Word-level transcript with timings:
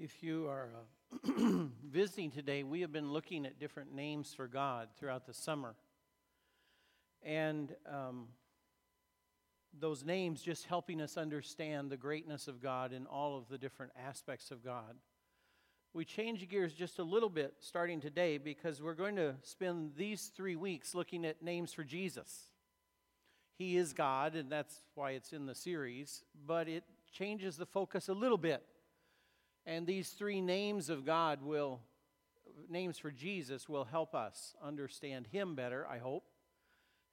If 0.00 0.22
you 0.22 0.46
are 0.46 0.68
uh, 1.26 1.64
visiting 1.90 2.30
today, 2.30 2.62
we 2.62 2.82
have 2.82 2.92
been 2.92 3.12
looking 3.12 3.44
at 3.44 3.58
different 3.58 3.92
names 3.92 4.32
for 4.32 4.46
God 4.46 4.90
throughout 4.96 5.26
the 5.26 5.34
summer. 5.34 5.74
And 7.20 7.74
um, 7.84 8.28
those 9.76 10.04
names 10.04 10.40
just 10.40 10.66
helping 10.66 11.00
us 11.00 11.16
understand 11.16 11.90
the 11.90 11.96
greatness 11.96 12.46
of 12.46 12.62
God 12.62 12.92
in 12.92 13.06
all 13.06 13.36
of 13.36 13.48
the 13.48 13.58
different 13.58 13.90
aspects 14.06 14.52
of 14.52 14.64
God. 14.64 14.94
We 15.94 16.04
change 16.04 16.48
gears 16.48 16.74
just 16.74 17.00
a 17.00 17.04
little 17.04 17.30
bit 17.30 17.54
starting 17.58 18.00
today 18.00 18.38
because 18.38 18.80
we're 18.80 18.94
going 18.94 19.16
to 19.16 19.34
spend 19.42 19.96
these 19.96 20.30
three 20.36 20.54
weeks 20.54 20.94
looking 20.94 21.24
at 21.24 21.42
names 21.42 21.72
for 21.72 21.82
Jesus. 21.82 22.52
He 23.56 23.76
is 23.76 23.92
God, 23.94 24.36
and 24.36 24.48
that's 24.48 24.80
why 24.94 25.12
it's 25.12 25.32
in 25.32 25.46
the 25.46 25.56
series, 25.56 26.22
but 26.46 26.68
it 26.68 26.84
changes 27.10 27.56
the 27.56 27.66
focus 27.66 28.08
a 28.08 28.14
little 28.14 28.38
bit 28.38 28.62
and 29.68 29.86
these 29.86 30.08
three 30.08 30.40
names 30.40 30.88
of 30.88 31.04
God 31.04 31.42
will, 31.42 31.80
names 32.70 32.98
for 32.98 33.10
Jesus, 33.10 33.68
will 33.68 33.84
help 33.84 34.14
us 34.14 34.54
understand 34.64 35.26
Him 35.26 35.54
better, 35.54 35.86
I 35.86 35.98
hope. 35.98 36.24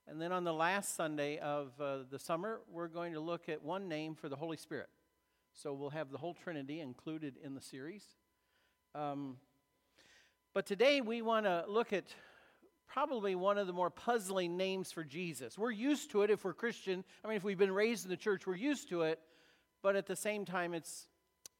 And 0.08 0.22
then 0.22 0.32
on 0.32 0.46
the 0.46 0.54
last 0.54 0.96
Sunday 0.96 1.38
of 1.38 1.74
uh, 1.82 1.98
the 2.10 2.18
summer, 2.18 2.62
we're 2.72 2.88
going 2.88 3.12
to 3.12 3.20
look 3.20 3.50
at 3.50 3.62
one 3.62 3.90
name 3.90 4.16
for 4.16 4.30
the 4.30 4.38
Holy 4.38 4.56
Spirit. 4.56 4.88
So 5.54 5.74
we'll 5.74 5.90
have 5.90 6.12
the 6.12 6.18
whole 6.18 6.34
Trinity 6.34 6.80
included 6.80 7.36
in 7.44 7.56
the 7.56 7.62
series. 7.62 8.06
Um, 8.94 9.36
but 10.54 10.66
today 10.66 11.02
we 11.02 11.22
want 11.22 11.46
to 11.48 11.66
look 11.68 11.92
at 11.92 12.06
probably 12.88 13.36
one 13.36 13.58
of 13.58 13.68
the 13.68 13.74
more 13.74 13.90
puzzling 13.90 14.56
names 14.56 14.94
for 14.94 15.04
Jesus. 15.04 15.58
We're 15.58 15.72
used 15.72 16.10
to 16.12 16.22
it 16.22 16.30
if 16.30 16.46
we're 16.46 16.54
Christian. 16.54 17.04
I 17.22 17.28
mean, 17.28 17.36
if 17.36 17.44
we've 17.44 17.58
been 17.58 17.74
raised 17.74 18.06
in 18.06 18.12
the 18.12 18.16
church, 18.16 18.48
we're 18.48 18.56
used 18.56 18.88
to 18.90 19.02
it. 19.02 19.20
But 19.82 19.98
at 19.98 20.06
the 20.06 20.16
same 20.16 20.46
time, 20.46 20.74
it's 20.74 21.08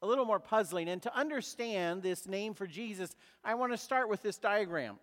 a 0.02 0.06
little 0.06 0.24
more 0.24 0.40
puzzling. 0.40 0.88
And 0.88 1.02
to 1.02 1.16
understand 1.16 2.02
this 2.02 2.26
name 2.26 2.54
for 2.54 2.66
Jesus, 2.66 3.14
I 3.44 3.54
want 3.54 3.72
to 3.72 3.78
start 3.78 4.08
with 4.08 4.22
this 4.22 4.38
diagram. 4.38 4.98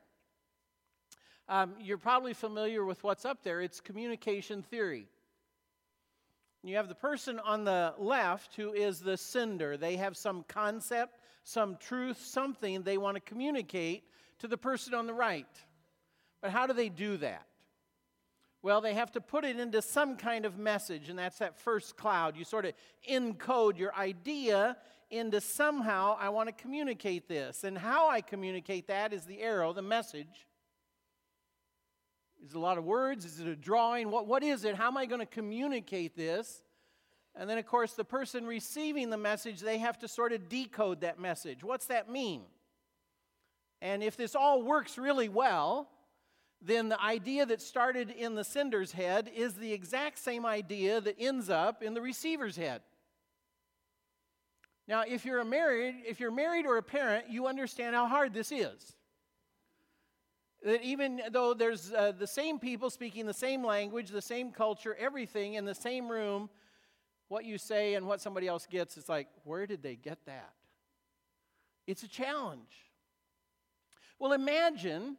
Um, 1.49 1.75
you're 1.79 1.97
probably 1.97 2.33
familiar 2.33 2.85
with 2.85 3.03
what's 3.03 3.25
up 3.25 3.43
there. 3.43 3.61
It's 3.61 3.81
communication 3.81 4.61
theory. 4.63 5.07
You 6.63 6.77
have 6.77 6.87
the 6.87 6.95
person 6.95 7.39
on 7.39 7.65
the 7.65 7.93
left 7.97 8.55
who 8.55 8.71
is 8.71 9.01
the 9.01 9.17
sender. 9.17 9.75
They 9.75 9.97
have 9.97 10.15
some 10.15 10.45
concept, 10.47 11.19
some 11.43 11.75
truth, 11.75 12.23
something 12.23 12.83
they 12.83 12.97
want 12.97 13.15
to 13.15 13.21
communicate 13.21 14.05
to 14.39 14.47
the 14.47 14.57
person 14.57 14.93
on 14.93 15.05
the 15.05 15.13
right. 15.13 15.45
But 16.41 16.51
how 16.51 16.65
do 16.65 16.73
they 16.73 16.87
do 16.87 17.17
that? 17.17 17.45
Well, 18.63 18.79
they 18.79 18.93
have 18.93 19.11
to 19.11 19.21
put 19.21 19.43
it 19.43 19.59
into 19.59 19.81
some 19.81 20.15
kind 20.15 20.45
of 20.45 20.57
message, 20.57 21.09
and 21.09 21.19
that's 21.19 21.39
that 21.39 21.59
first 21.59 21.97
cloud. 21.97 22.37
You 22.37 22.45
sort 22.45 22.65
of 22.65 22.73
encode 23.07 23.77
your 23.77 23.93
idea 23.93 24.77
into 25.11 25.41
somehow, 25.41 26.15
I 26.17 26.29
want 26.29 26.47
to 26.47 26.53
communicate 26.53 27.27
this. 27.27 27.65
And 27.65 27.77
how 27.77 28.09
I 28.09 28.21
communicate 28.21 28.87
that 28.87 29.11
is 29.11 29.25
the 29.25 29.41
arrow, 29.41 29.73
the 29.73 29.81
message. 29.81 30.47
Is 32.41 32.51
it 32.51 32.55
a 32.55 32.59
lot 32.59 32.77
of 32.77 32.85
words? 32.85 33.25
Is 33.25 33.41
it 33.41 33.47
a 33.47 33.55
drawing? 33.55 34.09
What, 34.09 34.27
what 34.27 34.43
is 34.43 34.63
it? 34.63 34.75
How 34.75 34.87
am 34.87 34.95
I 34.95 35.07
going 35.07 35.19
to 35.19 35.25
communicate 35.25 36.15
this? 36.15 36.61
And 37.35 37.49
then, 37.49 37.57
of 37.57 37.65
course, 37.65 37.93
the 37.93 38.05
person 38.05 38.45
receiving 38.45 39.09
the 39.09 39.17
message, 39.17 39.59
they 39.59 39.79
have 39.79 39.99
to 39.99 40.07
sort 40.07 40.31
of 40.31 40.47
decode 40.47 41.01
that 41.01 41.19
message. 41.19 41.65
What's 41.65 41.87
that 41.87 42.09
mean? 42.09 42.43
And 43.81 44.01
if 44.01 44.15
this 44.15 44.35
all 44.35 44.63
works 44.63 44.97
really 44.97 45.27
well, 45.27 45.89
then 46.65 46.89
the 46.89 47.01
idea 47.01 47.45
that 47.45 47.61
started 47.61 48.09
in 48.09 48.35
the 48.35 48.43
sender's 48.43 48.93
head 48.93 49.29
is 49.35 49.55
the 49.55 49.73
exact 49.73 50.17
same 50.17 50.45
idea 50.45 51.01
that 51.01 51.15
ends 51.19 51.49
up 51.49 51.83
in 51.83 51.93
the 51.93 52.01
receiver's 52.01 52.55
head. 52.55 52.81
Now, 54.87 55.03
if 55.07 55.25
you're 55.25 55.43
married, 55.43 55.95
if 56.07 56.19
you're 56.19 56.31
married 56.31 56.65
or 56.65 56.77
a 56.77 56.83
parent, 56.83 57.29
you 57.29 57.47
understand 57.47 57.95
how 57.95 58.07
hard 58.07 58.33
this 58.33 58.51
is. 58.51 58.95
That 60.63 60.81
even 60.83 61.21
though 61.31 61.53
there's 61.53 61.91
uh, 61.91 62.13
the 62.17 62.27
same 62.27 62.59
people 62.59 62.89
speaking 62.89 63.25
the 63.25 63.33
same 63.33 63.65
language, 63.65 64.09
the 64.09 64.21
same 64.21 64.51
culture, 64.51 64.95
everything 64.97 65.55
in 65.55 65.65
the 65.65 65.75
same 65.75 66.09
room, 66.09 66.49
what 67.27 67.43
you 67.43 67.57
say 67.57 67.95
and 67.95 68.07
what 68.07 68.21
somebody 68.21 68.47
else 68.47 68.67
gets, 68.69 68.95
it's 68.95 69.09
like, 69.09 69.27
where 69.43 69.67
did 69.67 69.83
they 69.83 69.95
get 69.95 70.19
that? 70.25 70.53
It's 71.87 72.03
a 72.03 72.07
challenge. 72.07 72.91
Well, 74.19 74.31
imagine 74.31 75.17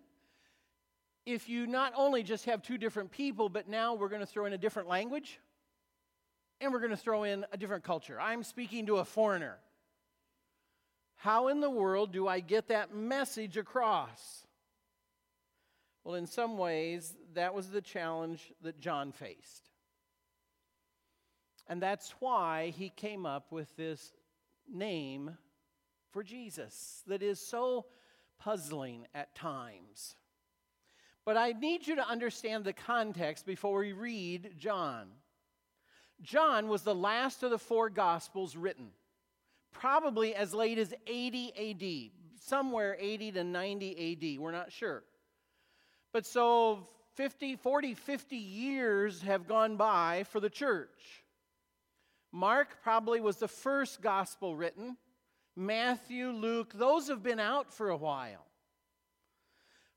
if 1.27 1.49
you 1.49 1.67
not 1.67 1.93
only 1.97 2.23
just 2.23 2.45
have 2.45 2.63
two 2.63 2.79
different 2.79 3.11
people, 3.11 3.49
but 3.49 3.69
now 3.69 3.95
we're 3.95 4.09
going 4.09 4.21
to 4.21 4.27
throw 4.27 4.45
in 4.47 4.53
a 4.53 4.59
different 4.59 4.89
language 4.89 5.41
and 6.61 6.73
we're 6.73 6.81
going 6.81 6.91
to 6.91 6.97
throw 6.97 7.25
in 7.25 7.45
a 7.53 7.57
different 7.57 7.85
culture. 7.85 8.21
I'm 8.21 8.43
speaking 8.43 8.87
to 8.87 8.97
a 8.99 9.05
foreigner. 9.05 9.59
How 11.17 11.49
in 11.49 11.61
the 11.61 11.71
world 11.71 12.13
do 12.13 12.29
I 12.29 12.41
get 12.41 12.69
that 12.69 12.95
message 12.95 13.57
across? 13.57 14.47
Well, 16.05 16.17
in 16.17 16.27
some 16.27 16.59
ways, 16.59 17.15
that 17.33 17.55
was 17.55 17.71
the 17.71 17.81
challenge 17.81 18.53
that 18.63 18.79
John 18.79 19.13
faced. 19.13 19.71
And 21.67 21.81
that's 21.81 22.15
why 22.21 22.75
he 22.77 22.91
came 22.91 23.25
up 23.25 23.51
with 23.51 23.75
this 23.77 24.13
name 24.71 25.39
for 26.11 26.23
Jesus 26.23 27.03
that 27.07 27.23
is 27.23 27.41
so 27.41 27.87
puzzling 28.39 29.07
at 29.15 29.35
times. 29.35 30.17
But 31.25 31.37
I 31.37 31.53
need 31.53 31.87
you 31.87 31.97
to 31.97 32.07
understand 32.07 32.65
the 32.65 32.73
context 32.73 33.47
before 33.47 33.79
we 33.79 33.93
read 33.93 34.55
John. 34.59 35.09
John 36.23 36.69
was 36.69 36.83
the 36.83 36.95
last 36.95 37.43
of 37.43 37.51
the 37.51 37.59
four 37.59 37.89
Gospels 37.91 38.57
written, 38.57 38.91
probably 39.73 40.35
as 40.35 40.55
late 40.55 40.79
as 40.79 40.95
80 41.07 41.53
AD, 41.71 42.41
somewhere 42.41 42.97
80 42.99 43.33
to 43.33 43.45
90 43.45 44.35
AD, 44.37 44.41
we're 44.41 44.53
not 44.53 44.71
sure. 44.71 45.03
But 46.13 46.27
so 46.27 46.89
50, 47.15 47.57
40, 47.57 47.95
50 47.95 48.37
years 48.37 49.23
have 49.23 49.49
gone 49.49 49.77
by 49.77 50.25
for 50.31 50.41
the 50.41 50.51
church. 50.51 51.25
Mark 52.33 52.83
probably 52.83 53.21
was 53.21 53.37
the 53.37 53.49
first 53.49 54.03
gospel 54.03 54.57
written. 54.57 54.97
Matthew, 55.57 56.31
Luke, 56.31 56.73
those 56.75 57.09
have 57.09 57.23
been 57.23 57.39
out 57.39 57.73
for 57.73 57.91
a 57.91 57.97
while. 57.97 58.45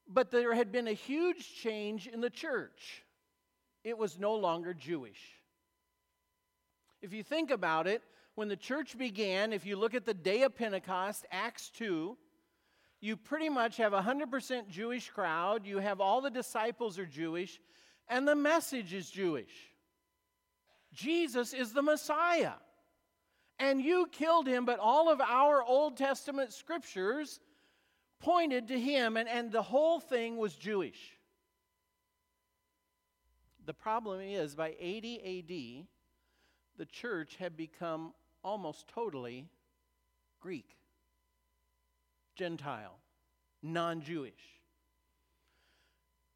But 0.08 0.32
there 0.32 0.54
had 0.54 0.72
been 0.72 0.88
a 0.88 0.94
huge 0.94 1.56
change 1.56 2.08
in 2.08 2.22
the 2.22 2.30
church. 2.30 3.04
It 3.84 3.98
was 3.98 4.18
no 4.18 4.36
longer 4.36 4.74
Jewish. 4.74 5.22
If 7.02 7.14
you 7.14 7.24
think 7.24 7.52
about 7.52 7.88
it, 7.88 8.02
when 8.36 8.48
the 8.48 8.56
church 8.56 8.98
began, 8.98 9.54
if 9.54 9.66
you 9.66 9.76
look 9.76 9.94
at 9.94 10.06
the 10.06 10.14
day 10.14 10.44
of 10.44 10.56
Pentecost, 10.56 11.26
Acts 11.32 11.70
2, 11.72 12.18
you 13.00 13.18
pretty 13.18 13.50
much 13.50 13.78
have 13.78 13.94
a 13.94 14.02
100% 14.02 14.68
Jewish 14.70 15.10
crowd. 15.10 15.66
You 15.66 15.80
have 15.80 16.02
all 16.02 16.22
the 16.22 16.30
disciples 16.30 16.98
are 16.98 17.06
Jewish, 17.06 17.60
and 18.08 18.28
the 18.28 18.36
message 18.36 18.94
is 18.94 19.10
Jewish. 19.10 19.52
Jesus 20.94 21.54
is 21.54 21.74
the 21.74 21.82
Messiah. 21.82 22.54
And 23.60 23.82
you 23.82 24.08
killed 24.12 24.48
him, 24.48 24.66
but 24.66 24.80
all 24.80 25.10
of 25.12 25.20
our 25.20 25.64
Old 25.64 25.98
Testament 25.98 26.54
scriptures 26.54 27.40
pointed 28.20 28.68
to 28.70 28.80
him, 28.80 29.18
and, 29.18 29.28
and 29.28 29.52
the 29.52 29.62
whole 29.62 30.00
thing 30.00 30.38
was 30.38 30.56
Jewish. 30.56 31.18
The 33.66 33.74
problem 33.74 34.22
is, 34.22 34.56
by 34.56 34.76
80 34.80 35.18
AD, 35.20 35.88
the 36.78 36.86
church 36.86 37.36
had 37.36 37.58
become 37.58 38.14
almost 38.44 38.88
totally 38.88 39.50
Greek, 40.40 40.78
Gentile, 42.36 42.98
non 43.62 44.02
Jewish. 44.02 44.58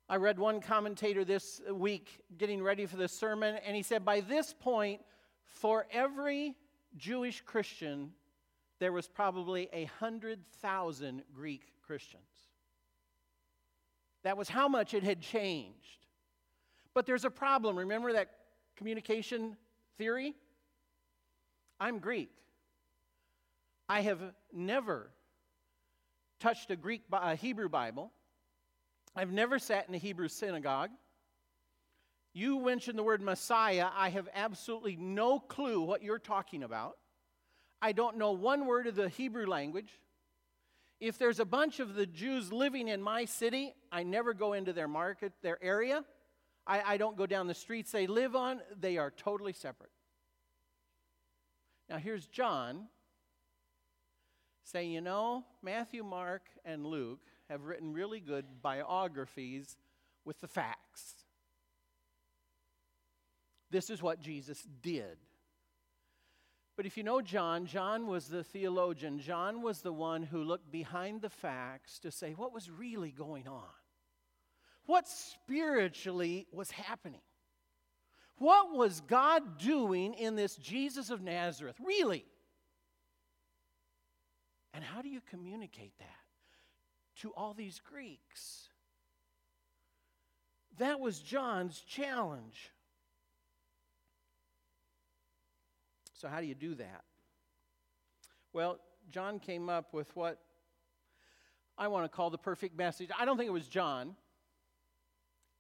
I 0.09 0.18
read 0.18 0.38
one 0.38 0.59
commentator 0.59 1.24
this 1.24 1.62
week 1.72 2.19
getting 2.38 2.62
ready 2.62 2.86
for 2.86 2.98
the 2.98 3.08
sermon, 3.08 3.56
and 3.66 3.78
he 3.78 3.81
said, 3.81 4.03
By 4.03 4.19
this 4.19 4.53
point, 4.53 5.00
for 5.46 5.88
every 5.90 6.56
Jewish 6.98 7.40
Christian, 7.42 8.12
there 8.81 8.92
was 8.92 9.08
probably 9.08 9.69
a 9.74 9.86
hundred 10.00 10.39
thousand 10.60 11.22
Greek 11.36 11.62
Christians. 11.86 12.24
That 14.24 14.38
was 14.38 14.50
how 14.50 14.68
much 14.68 14.95
it 14.95 15.04
had 15.04 15.22
changed. 15.22 16.07
But 16.95 17.06
there's 17.06 17.24
a 17.24 17.30
problem. 17.30 17.78
Remember 17.78 18.12
that 18.13 18.30
communication 18.75 19.56
theory? 20.00 20.33
I'm 21.80 22.00
Greek. 22.00 22.31
I 23.88 24.01
have 24.01 24.19
never 24.51 25.12
touched 26.39 26.72
a 26.72 26.75
Greek, 26.75 27.04
a 27.12 27.36
Hebrew 27.36 27.69
Bible. 27.69 28.12
I've 29.16 29.31
never 29.31 29.60
sat 29.60 29.88
in 29.89 29.94
a 29.94 30.00
Hebrew 30.00 30.27
synagogue. 30.27 30.89
You 32.34 32.60
mentioned 32.60 32.98
the 32.98 33.04
word 33.04 33.22
Messiah. 33.22 33.89
I 33.95 34.10
have 34.10 34.27
absolutely 34.34 34.95
no 34.95 35.39
clue 35.39 35.81
what 35.81 36.01
you're 36.01 36.18
talking 36.18 36.63
about. 36.63 36.98
I 37.81 37.92
don't 37.92 38.18
know 38.18 38.31
one 38.31 38.66
word 38.68 38.88
of 38.88 38.95
the 38.95 39.10
Hebrew 39.10 39.48
language. 39.48 39.89
If 41.00 41.18
there's 41.18 41.39
a 41.39 41.45
bunch 41.45 41.80
of 41.80 41.95
the 41.95 42.06
Jews 42.06 42.54
living 42.54 42.88
in 42.88 43.01
my 43.01 43.25
city, 43.25 43.74
I 43.92 44.04
never 44.04 44.33
go 44.33 44.54
into 44.54 44.72
their 44.72 44.88
market, 44.88 45.33
their 45.42 45.62
area. 45.63 46.06
I, 46.68 46.94
I 46.94 46.98
don't 46.98 47.18
go 47.18 47.25
down 47.25 47.48
the 47.48 47.56
streets 47.56 47.92
they 47.92 48.06
live 48.06 48.36
on. 48.36 48.62
They 48.80 48.98
are 48.98 49.10
totally 49.10 49.54
separate. 49.54 49.89
Now, 51.89 51.98
here's 51.98 52.28
John 52.28 52.88
say, 54.63 54.86
you 54.86 55.01
know, 55.01 55.44
Matthew, 55.62 56.04
Mark, 56.04 56.44
and 56.63 56.86
Luke 56.86 57.19
have 57.50 57.66
written 57.66 57.92
really 57.92 58.22
good 58.22 58.45
biographies 58.62 59.75
with 60.24 60.39
the 60.39 60.48
facts. 60.48 61.16
This 63.69 63.89
is 63.89 64.01
what 64.01 64.22
Jesus 64.22 64.66
did. 64.81 65.18
But 66.77 66.85
if 66.85 66.97
you 66.97 67.03
know 67.03 67.21
John, 67.21 67.65
John 67.65 68.07
was 68.07 68.27
the 68.27 68.44
theologian. 68.44 69.19
John 69.19 69.62
was 69.62 69.81
the 69.81 69.94
one 69.94 70.23
who 70.23 70.44
looked 70.44 70.71
behind 70.71 71.21
the 71.21 71.29
facts 71.29 72.00
to 72.00 72.12
say 72.12 72.31
what 72.31 72.53
was 72.53 72.69
really 72.69 73.12
going 73.12 73.47
on. 73.47 73.63
What 74.85 75.07
spiritually 75.07 76.47
was 76.51 76.71
happening? 76.71 77.21
What 78.38 78.75
was 78.75 79.01
God 79.01 79.59
doing 79.59 80.15
in 80.15 80.35
this 80.35 80.56
Jesus 80.56 81.09
of 81.09 81.21
Nazareth? 81.21 81.75
Really? 81.85 82.25
And 84.74 84.83
how 84.83 85.01
do 85.01 85.09
you 85.09 85.21
communicate 85.29 85.94
that 86.00 86.07
to 87.17 87.31
all 87.31 87.53
these 87.53 87.79
Greeks? 87.79 88.69
That 90.79 91.00
was 91.00 91.19
John's 91.19 91.79
challenge. 91.81 92.71
So, 96.21 96.27
how 96.27 96.39
do 96.39 96.45
you 96.45 96.53
do 96.53 96.75
that? 96.75 97.01
Well, 98.53 98.77
John 99.09 99.39
came 99.39 99.69
up 99.69 99.91
with 99.91 100.15
what 100.15 100.38
I 101.79 101.88
want 101.88 102.06
to 102.06 102.15
call 102.15 102.29
the 102.29 102.38
perfect 102.38 102.77
message. 102.77 103.09
I 103.18 103.25
don't 103.25 103.38
think 103.38 103.47
it 103.47 103.53
was 103.53 103.68
John, 103.68 104.15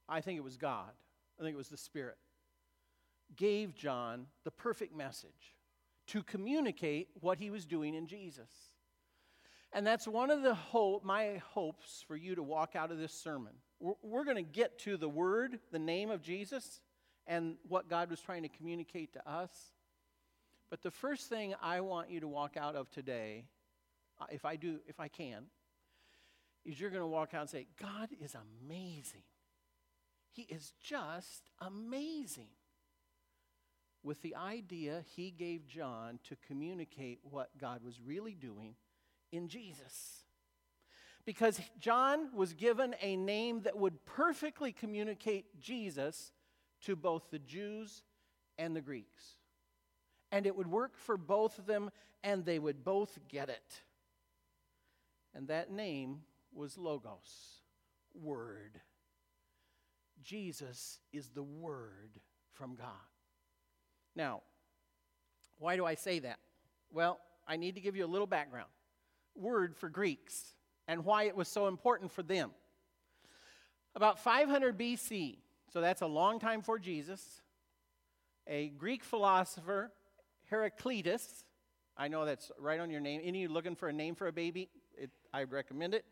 I 0.07 0.21
think 0.21 0.37
it 0.37 0.43
was 0.43 0.57
God. 0.57 0.91
I 1.39 1.43
think 1.43 1.55
it 1.55 1.57
was 1.57 1.69
the 1.69 1.77
Spirit. 1.77 2.17
Gave 3.35 3.73
John 3.73 4.27
the 4.43 4.51
perfect 4.51 4.95
message 4.95 5.55
to 6.07 6.21
communicate 6.21 7.07
what 7.21 7.39
he 7.39 7.49
was 7.49 7.65
doing 7.65 7.95
in 7.95 8.05
Jesus. 8.05 8.51
And 9.73 9.87
that's 9.87 10.07
one 10.07 10.29
of 10.29 10.43
the 10.43 10.53
hope, 10.53 11.03
my 11.03 11.41
hopes 11.43 12.03
for 12.07 12.15
you 12.15 12.35
to 12.35 12.43
walk 12.43 12.75
out 12.75 12.91
of 12.91 12.99
this 12.99 13.13
sermon. 13.13 13.53
We're, 13.79 13.93
we're 14.03 14.25
going 14.25 14.35
to 14.35 14.43
get 14.43 14.77
to 14.79 14.95
the 14.95 15.09
word, 15.09 15.57
the 15.71 15.79
name 15.79 16.11
of 16.11 16.21
Jesus, 16.21 16.81
and 17.25 17.55
what 17.67 17.89
God 17.89 18.11
was 18.11 18.19
trying 18.19 18.43
to 18.43 18.49
communicate 18.49 19.13
to 19.13 19.27
us. 19.27 19.71
But 20.71 20.81
the 20.81 20.89
first 20.89 21.27
thing 21.27 21.53
I 21.61 21.81
want 21.81 22.09
you 22.09 22.21
to 22.21 22.29
walk 22.29 22.55
out 22.55 22.77
of 22.77 22.89
today, 22.89 23.43
uh, 24.21 24.25
if 24.31 24.45
I 24.45 24.55
do, 24.55 24.79
if 24.87 25.01
I 25.01 25.09
can, 25.09 25.43
is 26.63 26.79
you're 26.79 26.89
going 26.89 27.01
to 27.01 27.07
walk 27.07 27.33
out 27.33 27.41
and 27.41 27.49
say, 27.49 27.67
God 27.79 28.07
is 28.21 28.35
amazing. 28.63 29.23
He 30.31 30.43
is 30.43 30.71
just 30.81 31.49
amazing. 31.59 32.47
With 34.01 34.21
the 34.21 34.35
idea 34.35 35.03
he 35.13 35.29
gave 35.29 35.67
John 35.67 36.19
to 36.29 36.37
communicate 36.47 37.19
what 37.21 37.49
God 37.59 37.83
was 37.83 37.99
really 37.99 38.33
doing 38.33 38.75
in 39.33 39.49
Jesus. 39.49 40.23
Because 41.25 41.59
John 41.79 42.29
was 42.33 42.53
given 42.53 42.95
a 43.01 43.17
name 43.17 43.63
that 43.63 43.77
would 43.77 44.05
perfectly 44.05 44.71
communicate 44.71 45.59
Jesus 45.59 46.31
to 46.85 46.95
both 46.95 47.29
the 47.29 47.39
Jews 47.39 48.03
and 48.57 48.73
the 48.73 48.81
Greeks 48.81 49.40
and 50.31 50.45
it 50.45 50.55
would 50.55 50.67
work 50.67 50.97
for 50.97 51.17
both 51.17 51.59
of 51.59 51.65
them, 51.65 51.91
and 52.23 52.45
they 52.45 52.59
would 52.59 52.83
both 52.83 53.19
get 53.27 53.49
it. 53.49 53.81
And 55.33 55.47
that 55.47 55.71
name 55.71 56.21
was 56.53 56.77
Logos, 56.77 57.61
Word. 58.13 58.79
Jesus 60.23 60.99
is 61.11 61.29
the 61.29 61.43
Word 61.43 62.19
from 62.53 62.75
God. 62.75 62.87
Now, 64.15 64.41
why 65.57 65.75
do 65.75 65.85
I 65.85 65.95
say 65.95 66.19
that? 66.19 66.39
Well, 66.91 67.19
I 67.47 67.57
need 67.57 67.75
to 67.75 67.81
give 67.81 67.95
you 67.95 68.05
a 68.05 68.07
little 68.07 68.27
background. 68.27 68.69
Word 69.35 69.75
for 69.75 69.89
Greeks 69.89 70.53
and 70.87 71.05
why 71.05 71.23
it 71.23 71.35
was 71.35 71.47
so 71.47 71.67
important 71.67 72.11
for 72.11 72.23
them. 72.23 72.51
About 73.95 74.19
500 74.19 74.77
BC, 74.77 75.37
so 75.71 75.81
that's 75.81 76.01
a 76.01 76.07
long 76.07 76.39
time 76.39 76.61
for 76.61 76.79
Jesus, 76.79 77.41
a 78.47 78.69
Greek 78.69 79.03
philosopher 79.03 79.91
Heraclitus. 80.51 81.45
I 81.97 82.09
know 82.09 82.25
that's 82.25 82.51
right 82.59 82.79
on 82.79 82.89
your 82.91 82.99
name. 82.99 83.21
Any 83.23 83.43
of 83.43 83.49
you 83.49 83.53
looking 83.53 83.75
for 83.75 83.87
a 83.87 83.93
name 83.93 84.15
for 84.15 84.27
a 84.27 84.33
baby? 84.33 84.69
It, 84.97 85.09
I 85.33 85.43
recommend 85.43 85.93
it. 85.93 86.03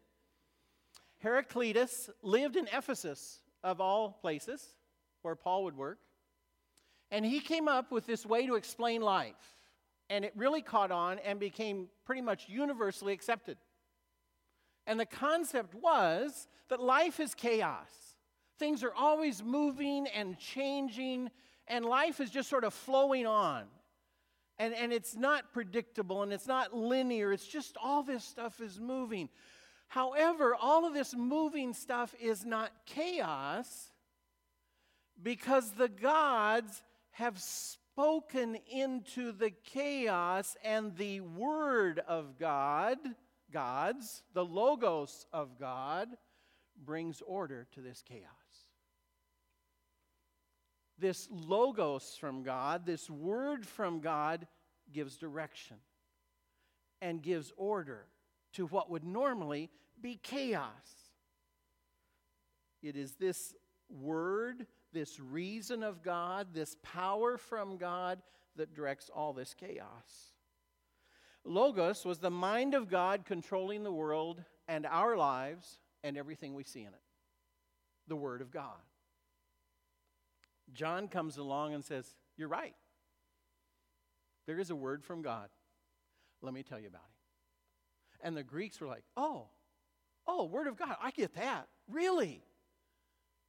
Heraclitus 1.19 2.09
lived 2.23 2.55
in 2.55 2.67
Ephesus, 2.71 3.39
of 3.63 3.81
all 3.81 4.17
places, 4.21 4.73
where 5.23 5.35
Paul 5.35 5.65
would 5.65 5.75
work. 5.75 5.99
And 7.11 7.25
he 7.25 7.41
came 7.41 7.67
up 7.67 7.91
with 7.91 8.05
this 8.07 8.25
way 8.25 8.47
to 8.47 8.55
explain 8.55 9.01
life. 9.01 9.35
And 10.09 10.23
it 10.23 10.31
really 10.37 10.61
caught 10.61 10.91
on 10.91 11.19
and 11.19 11.37
became 11.39 11.89
pretty 12.05 12.21
much 12.21 12.47
universally 12.47 13.11
accepted. 13.11 13.57
And 14.87 14.97
the 14.97 15.05
concept 15.05 15.75
was 15.75 16.47
that 16.69 16.79
life 16.79 17.19
is 17.19 17.35
chaos. 17.35 17.89
Things 18.57 18.83
are 18.83 18.93
always 18.95 19.43
moving 19.43 20.07
and 20.07 20.37
changing, 20.39 21.29
and 21.67 21.83
life 21.83 22.21
is 22.21 22.31
just 22.31 22.49
sort 22.49 22.63
of 22.63 22.73
flowing 22.73 23.27
on 23.27 23.65
and, 24.59 24.75
and 24.75 24.91
it's 24.91 25.15
not 25.15 25.53
predictable 25.53 26.21
and 26.21 26.33
it's 26.33 26.47
not 26.47 26.75
linear. 26.75 27.31
It's 27.31 27.47
just 27.47 27.77
all 27.81 28.03
this 28.03 28.23
stuff 28.23 28.59
is 28.59 28.79
moving. 28.79 29.29
However, 29.87 30.53
all 30.53 30.85
of 30.85 30.93
this 30.93 31.15
moving 31.15 31.73
stuff 31.73 32.13
is 32.21 32.45
not 32.45 32.71
chaos 32.85 33.91
because 35.23 35.71
the 35.71 35.87
gods 35.87 36.83
have 37.11 37.39
spoken 37.39 38.57
into 38.71 39.31
the 39.31 39.49
chaos 39.49 40.55
and 40.63 40.95
the 40.97 41.21
word 41.21 42.01
of 42.07 42.37
God, 42.37 42.97
God's, 43.51 44.23
the 44.33 44.45
logos 44.45 45.25
of 45.33 45.57
God, 45.59 46.09
brings 46.85 47.21
order 47.25 47.67
to 47.73 47.81
this 47.81 48.03
chaos 48.07 48.38
this 50.99 51.27
logos 51.31 52.17
from 52.19 52.43
God, 52.43 52.85
this 52.85 53.09
word 53.09 53.65
from 53.65 53.99
God, 53.99 54.47
gives 54.91 55.17
direction 55.17 55.77
and 57.01 57.21
gives 57.21 57.51
order 57.57 58.05
to 58.53 58.65
what 58.67 58.89
would 58.89 59.03
normally 59.03 59.69
be 60.01 60.19
chaos. 60.21 61.11
It 62.81 62.95
is 62.95 63.13
this 63.13 63.53
word, 63.89 64.65
this 64.93 65.19
reason 65.19 65.83
of 65.83 66.01
God, 66.01 66.47
this 66.53 66.75
power 66.81 67.37
from 67.37 67.77
God 67.77 68.21
that 68.55 68.73
directs 68.73 69.09
all 69.13 69.33
this 69.33 69.53
chaos. 69.53 70.33
Logos 71.45 72.05
was 72.05 72.19
the 72.19 72.29
mind 72.29 72.73
of 72.73 72.89
God 72.89 73.25
controlling 73.25 73.83
the 73.83 73.91
world 73.91 74.43
and 74.67 74.85
our 74.85 75.17
lives 75.17 75.79
and 76.03 76.17
everything 76.17 76.53
we 76.53 76.63
see 76.63 76.81
in 76.81 76.87
it. 76.87 77.01
The 78.07 78.15
Word 78.15 78.41
of 78.41 78.51
God. 78.51 78.79
John 80.73 81.07
comes 81.07 81.37
along 81.37 81.73
and 81.73 81.83
says, 81.83 82.15
You're 82.37 82.47
right. 82.47 82.75
There 84.45 84.59
is 84.59 84.69
a 84.69 84.75
word 84.75 85.03
from 85.03 85.21
God. 85.21 85.49
Let 86.41 86.53
me 86.53 86.63
tell 86.63 86.79
you 86.79 86.87
about 86.87 87.01
it. 87.01 88.25
And 88.25 88.35
the 88.35 88.43
Greeks 88.43 88.79
were 88.79 88.87
like, 88.87 89.03
Oh, 89.15 89.47
oh, 90.27 90.45
word 90.45 90.67
of 90.67 90.77
God. 90.77 90.95
I 91.01 91.11
get 91.11 91.35
that. 91.35 91.67
Really? 91.89 92.43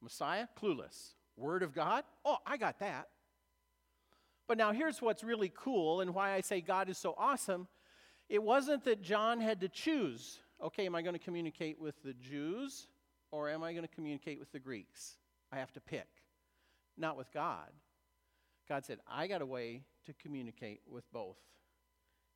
Messiah, 0.01 0.47
clueless. 0.59 1.13
Word 1.37 1.63
of 1.63 1.73
God? 1.73 2.03
Oh, 2.25 2.37
I 2.45 2.57
got 2.57 2.79
that. 2.79 3.07
But 4.47 4.57
now 4.57 4.73
here's 4.73 5.01
what's 5.01 5.23
really 5.23 5.51
cool 5.55 6.01
and 6.01 6.13
why 6.13 6.33
I 6.33 6.41
say 6.41 6.59
God 6.59 6.89
is 6.89 6.97
so 6.97 7.15
awesome. 7.17 7.67
It 8.27 8.43
wasn't 8.43 8.83
that 8.85 9.01
John 9.01 9.39
had 9.39 9.61
to 9.61 9.69
choose, 9.69 10.39
okay, 10.61 10.85
am 10.85 10.95
I 10.95 11.01
going 11.01 11.13
to 11.13 11.19
communicate 11.19 11.79
with 11.79 12.01
the 12.03 12.13
Jews 12.13 12.87
or 13.31 13.49
am 13.49 13.63
I 13.63 13.71
going 13.71 13.83
to 13.83 13.93
communicate 13.93 14.39
with 14.39 14.51
the 14.51 14.59
Greeks? 14.59 15.17
I 15.51 15.57
have 15.57 15.71
to 15.73 15.81
pick 15.81 16.20
not 17.01 17.17
with 17.17 17.31
God. 17.33 17.67
God 18.69 18.85
said, 18.85 18.99
I 19.05 19.27
got 19.27 19.41
a 19.41 19.45
way 19.45 19.81
to 20.05 20.13
communicate 20.13 20.81
with 20.89 21.03
both. 21.11 21.37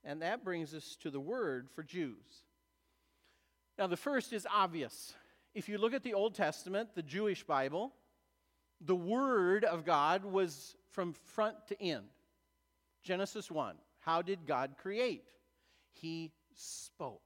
And 0.03 0.21
that 0.21 0.43
brings 0.43 0.73
us 0.73 0.97
to 1.01 1.09
the 1.09 1.19
word 1.19 1.69
for 1.73 1.83
Jews. 1.83 2.43
Now, 3.77 3.87
the 3.87 3.97
first 3.97 4.33
is 4.33 4.45
obvious. 4.53 5.13
If 5.53 5.69
you 5.69 5.77
look 5.77 5.93
at 5.93 6.03
the 6.03 6.13
Old 6.13 6.35
Testament, 6.35 6.89
the 6.93 7.01
Jewish 7.01 7.43
Bible, 7.43 7.93
the 8.81 8.95
word 8.95 9.63
of 9.63 9.85
God 9.85 10.25
was 10.25 10.75
from 10.91 11.13
front 11.13 11.55
to 11.67 11.81
end. 11.81 12.05
Genesis 13.03 13.49
1. 13.49 13.75
How 13.99 14.21
did 14.21 14.45
God 14.45 14.75
create? 14.77 15.23
He 15.91 16.31
spoke. 16.53 17.21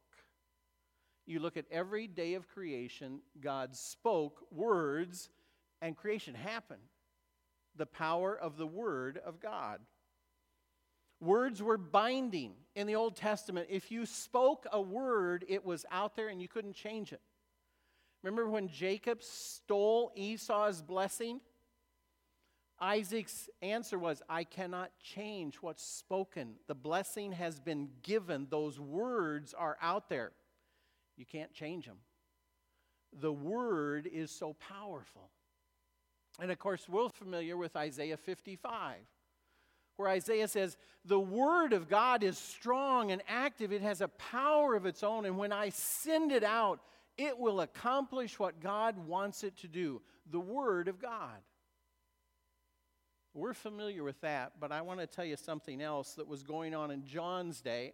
You 1.25 1.39
look 1.39 1.57
at 1.57 1.65
every 1.71 2.07
day 2.07 2.35
of 2.35 2.47
creation, 2.47 3.19
God 3.39 3.75
spoke 3.75 4.45
words, 4.51 5.29
and 5.81 5.95
creation 5.95 6.33
happened 6.33 6.81
the 7.79 7.87
power 7.87 8.37
of 8.37 8.57
the 8.57 8.67
Word 8.67 9.19
of 9.25 9.39
God. 9.39 9.79
Words 11.21 11.63
were 11.63 11.77
binding 11.77 12.53
in 12.75 12.85
the 12.85 12.95
Old 12.95 13.15
Testament. 13.15 13.67
If 13.69 13.91
you 13.91 14.05
spoke 14.05 14.65
a 14.71 14.79
word, 14.79 15.43
it 15.49 15.65
was 15.65 15.85
out 15.91 16.15
there 16.15 16.29
and 16.29 16.41
you 16.41 16.47
couldn't 16.47 16.75
change 16.75 17.11
it. 17.11 17.21
Remember 18.23 18.47
when 18.47 18.69
Jacob 18.69 19.21
stole 19.21 20.11
Esau's 20.15 20.81
blessing? 20.81 21.41
Isaac's 22.79 23.49
answer 23.61 23.99
was, 23.99 24.21
I 24.29 24.45
cannot 24.45 24.91
change 25.01 25.55
what's 25.55 25.83
spoken. 25.83 26.55
The 26.67 26.75
blessing 26.75 27.33
has 27.33 27.59
been 27.59 27.89
given, 28.01 28.47
those 28.49 28.79
words 28.79 29.53
are 29.53 29.77
out 29.81 30.07
there. 30.07 30.31
You 31.17 31.25
can't 31.25 31.53
change 31.53 31.85
them. 31.85 31.97
The 33.11 33.33
word 33.33 34.07
is 34.07 34.31
so 34.31 34.53
powerful. 34.53 35.31
And 36.41 36.51
of 36.51 36.59
course, 36.59 36.87
we're 36.87 37.09
familiar 37.09 37.57
with 37.57 37.75
Isaiah 37.75 38.17
55, 38.17 38.95
where 39.97 40.09
Isaiah 40.09 40.47
says, 40.47 40.77
The 41.05 41.19
word 41.19 41.73
of 41.73 41.89
God 41.89 42.23
is 42.23 42.37
strong 42.37 43.11
and 43.11 43.21
active, 43.27 43.71
it 43.71 43.81
has 43.81 44.01
a 44.01 44.07
power 44.07 44.75
of 44.75 44.85
its 44.85 45.03
own, 45.03 45.25
and 45.25 45.37
when 45.37 45.51
I 45.51 45.69
send 45.69 46.31
it 46.31 46.43
out, 46.43 46.79
it 47.17 47.37
will 47.37 47.61
accomplish 47.61 48.39
what 48.39 48.61
God 48.61 48.97
wants 49.05 49.43
it 49.43 49.57
to 49.57 49.67
do. 49.67 50.01
The 50.31 50.39
word 50.39 50.87
of 50.87 51.01
God. 51.01 51.39
We're 53.33 53.53
familiar 53.53 54.03
with 54.03 54.19
that, 54.21 54.53
but 54.59 54.71
I 54.71 54.81
want 54.81 55.01
to 55.01 55.07
tell 55.07 55.25
you 55.25 55.35
something 55.35 55.81
else 55.81 56.13
that 56.13 56.27
was 56.27 56.43
going 56.43 56.73
on 56.73 56.91
in 56.91 57.05
John's 57.05 57.61
day. 57.61 57.93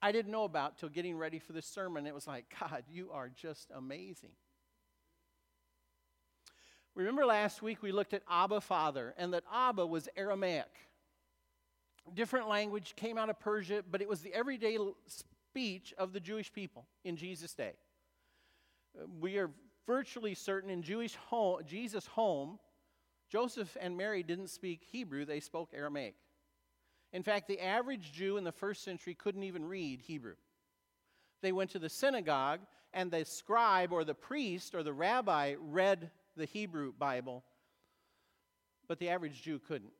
I 0.00 0.12
didn't 0.12 0.30
know 0.30 0.44
about 0.44 0.78
till 0.78 0.88
getting 0.88 1.16
ready 1.16 1.38
for 1.38 1.52
this 1.52 1.66
sermon. 1.66 2.06
It 2.06 2.14
was 2.14 2.26
like, 2.26 2.54
God, 2.60 2.84
you 2.88 3.10
are 3.12 3.28
just 3.28 3.70
amazing. 3.74 4.30
Remember 6.96 7.26
last 7.26 7.60
week 7.60 7.82
we 7.82 7.92
looked 7.92 8.14
at 8.14 8.22
Abba 8.28 8.62
Father, 8.62 9.14
and 9.18 9.32
that 9.34 9.44
Abba 9.52 9.86
was 9.86 10.08
Aramaic. 10.16 10.72
Different 12.14 12.48
language 12.48 12.94
came 12.96 13.18
out 13.18 13.28
of 13.28 13.38
Persia, 13.38 13.84
but 13.90 14.00
it 14.00 14.08
was 14.08 14.22
the 14.22 14.32
everyday 14.32 14.78
speech 15.06 15.92
of 15.98 16.14
the 16.14 16.20
Jewish 16.20 16.50
people 16.50 16.86
in 17.04 17.16
Jesus' 17.16 17.52
day. 17.52 17.74
Uh, 18.98 19.04
we 19.20 19.36
are 19.36 19.50
virtually 19.86 20.34
certain 20.34 20.70
in 20.70 20.82
Jewish 20.82 21.16
home, 21.16 21.60
Jesus' 21.66 22.06
home, 22.06 22.58
Joseph 23.28 23.76
and 23.78 23.94
Mary 23.94 24.22
didn't 24.22 24.48
speak 24.48 24.82
Hebrew, 24.82 25.26
they 25.26 25.40
spoke 25.40 25.72
Aramaic. 25.74 26.14
In 27.12 27.22
fact, 27.22 27.46
the 27.46 27.60
average 27.60 28.10
Jew 28.12 28.38
in 28.38 28.44
the 28.44 28.52
first 28.52 28.82
century 28.82 29.14
couldn't 29.14 29.42
even 29.42 29.66
read 29.66 30.00
Hebrew. 30.00 30.36
They 31.42 31.52
went 31.52 31.70
to 31.72 31.78
the 31.78 31.90
synagogue, 31.90 32.60
and 32.94 33.10
the 33.10 33.26
scribe 33.26 33.92
or 33.92 34.02
the 34.04 34.14
priest 34.14 34.74
or 34.74 34.82
the 34.82 34.94
rabbi 34.94 35.56
read 35.60 36.10
the 36.36 36.44
Hebrew 36.44 36.92
Bible, 36.92 37.44
but 38.88 38.98
the 38.98 39.08
average 39.08 39.42
Jew 39.42 39.58
couldn't. 39.58 39.92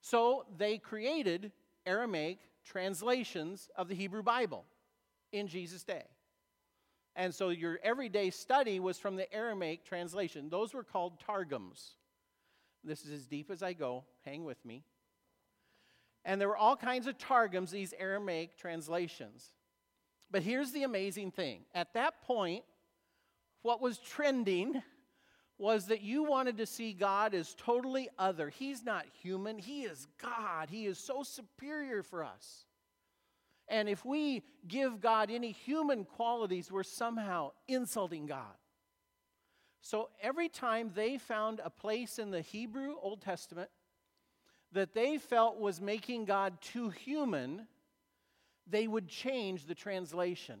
So 0.00 0.46
they 0.56 0.78
created 0.78 1.52
Aramaic 1.86 2.38
translations 2.64 3.68
of 3.76 3.88
the 3.88 3.94
Hebrew 3.94 4.22
Bible 4.22 4.64
in 5.32 5.48
Jesus' 5.48 5.82
day. 5.82 6.04
And 7.16 7.34
so 7.34 7.48
your 7.48 7.80
everyday 7.82 8.30
study 8.30 8.78
was 8.78 8.98
from 8.98 9.16
the 9.16 9.32
Aramaic 9.34 9.84
translation. 9.84 10.48
Those 10.48 10.72
were 10.72 10.84
called 10.84 11.18
Targums. 11.18 11.96
This 12.84 13.04
is 13.04 13.10
as 13.10 13.26
deep 13.26 13.50
as 13.50 13.62
I 13.62 13.72
go. 13.72 14.04
Hang 14.24 14.44
with 14.44 14.64
me. 14.64 14.84
And 16.24 16.40
there 16.40 16.48
were 16.48 16.56
all 16.56 16.76
kinds 16.76 17.06
of 17.06 17.18
Targums, 17.18 17.70
these 17.70 17.94
Aramaic 17.98 18.56
translations. 18.56 19.48
But 20.30 20.42
here's 20.42 20.72
the 20.72 20.82
amazing 20.84 21.32
thing 21.32 21.62
at 21.74 21.94
that 21.94 22.22
point, 22.22 22.64
what 23.62 23.80
was 23.80 23.98
trending 23.98 24.82
was 25.58 25.86
that 25.86 26.02
you 26.02 26.22
wanted 26.22 26.56
to 26.58 26.66
see 26.66 26.92
God 26.92 27.34
as 27.34 27.54
totally 27.54 28.08
other. 28.16 28.48
He's 28.48 28.84
not 28.84 29.06
human, 29.22 29.58
He 29.58 29.82
is 29.82 30.06
God. 30.22 30.70
He 30.70 30.86
is 30.86 30.98
so 30.98 31.22
superior 31.22 32.02
for 32.02 32.24
us. 32.24 32.64
And 33.66 33.88
if 33.88 34.04
we 34.04 34.42
give 34.66 35.00
God 35.00 35.30
any 35.30 35.52
human 35.52 36.04
qualities, 36.04 36.72
we're 36.72 36.84
somehow 36.84 37.50
insulting 37.66 38.26
God. 38.26 38.54
So 39.82 40.08
every 40.22 40.48
time 40.48 40.90
they 40.94 41.18
found 41.18 41.60
a 41.62 41.70
place 41.70 42.18
in 42.18 42.30
the 42.30 42.40
Hebrew 42.40 42.94
Old 43.00 43.20
Testament 43.20 43.68
that 44.72 44.94
they 44.94 45.18
felt 45.18 45.58
was 45.58 45.80
making 45.80 46.24
God 46.24 46.60
too 46.60 46.90
human, 46.90 47.66
they 48.66 48.86
would 48.86 49.08
change 49.08 49.66
the 49.66 49.74
translation 49.74 50.60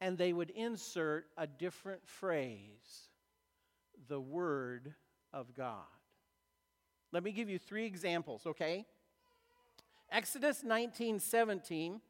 and 0.00 0.18
they 0.18 0.32
would 0.32 0.50
insert 0.50 1.26
a 1.36 1.46
different 1.46 2.06
phrase 2.06 3.08
the 4.08 4.20
Word 4.20 4.94
of 5.32 5.54
God. 5.54 5.84
Let 7.12 7.22
me 7.22 7.32
give 7.32 7.48
you 7.48 7.58
three 7.58 7.86
examples, 7.86 8.46
okay? 8.46 8.86
Exodus 10.10 10.62
19 10.62 11.20
17, 11.20 12.00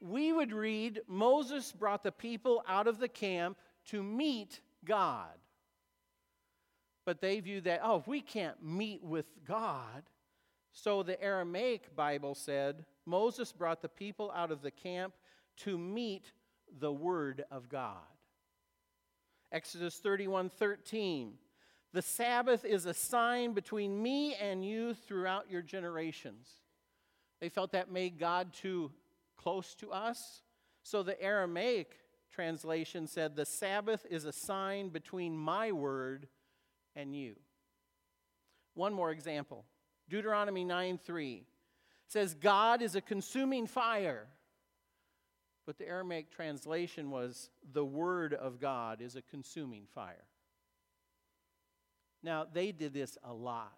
we 0.00 0.32
would 0.32 0.52
read 0.52 1.02
Moses 1.06 1.72
brought 1.72 2.02
the 2.02 2.12
people 2.12 2.62
out 2.66 2.86
of 2.86 2.98
the 2.98 3.08
camp 3.08 3.58
to 3.86 4.02
meet 4.02 4.60
God. 4.84 5.38
But 7.04 7.20
they 7.20 7.40
view 7.40 7.60
that, 7.62 7.80
oh, 7.82 7.96
if 7.98 8.06
we 8.06 8.20
can't 8.20 8.62
meet 8.62 9.02
with 9.02 9.26
God. 9.46 10.02
So 10.72 11.02
the 11.02 11.20
Aramaic 11.22 11.94
Bible 11.96 12.34
said 12.34 12.84
Moses 13.04 13.52
brought 13.52 13.82
the 13.82 13.88
people 13.88 14.32
out 14.34 14.52
of 14.52 14.62
the 14.62 14.70
camp 14.70 15.14
to 15.58 15.76
meet 15.76 16.32
the 16.78 16.92
Word 16.92 17.44
of 17.50 17.68
God. 17.68 17.96
Exodus 19.52 19.96
31 19.96 20.48
13. 20.48 21.34
The 21.92 22.02
Sabbath 22.02 22.64
is 22.64 22.86
a 22.86 22.94
sign 22.94 23.52
between 23.52 24.00
me 24.00 24.34
and 24.34 24.64
you 24.64 24.94
throughout 24.94 25.50
your 25.50 25.62
generations. 25.62 26.48
They 27.40 27.48
felt 27.48 27.72
that 27.72 27.90
made 27.90 28.18
God 28.18 28.52
too 28.52 28.92
close 29.36 29.74
to 29.76 29.90
us. 29.90 30.42
So 30.82 31.02
the 31.02 31.20
Aramaic 31.20 31.96
translation 32.30 33.06
said, 33.06 33.34
The 33.34 33.44
Sabbath 33.44 34.06
is 34.08 34.24
a 34.24 34.32
sign 34.32 34.90
between 34.90 35.36
my 35.36 35.72
word 35.72 36.28
and 36.94 37.14
you. 37.14 37.36
One 38.74 38.94
more 38.94 39.10
example 39.10 39.64
Deuteronomy 40.08 40.64
9 40.64 40.98
3 40.98 41.44
says, 42.06 42.34
God 42.34 42.82
is 42.82 42.96
a 42.96 43.00
consuming 43.00 43.66
fire. 43.66 44.26
But 45.66 45.78
the 45.78 45.86
Aramaic 45.86 46.30
translation 46.30 47.10
was, 47.10 47.50
The 47.72 47.84
word 47.84 48.34
of 48.34 48.60
God 48.60 49.00
is 49.00 49.16
a 49.16 49.22
consuming 49.22 49.86
fire. 49.94 50.24
Now, 52.22 52.46
they 52.50 52.72
did 52.72 52.92
this 52.92 53.16
a 53.22 53.32
lot. 53.32 53.72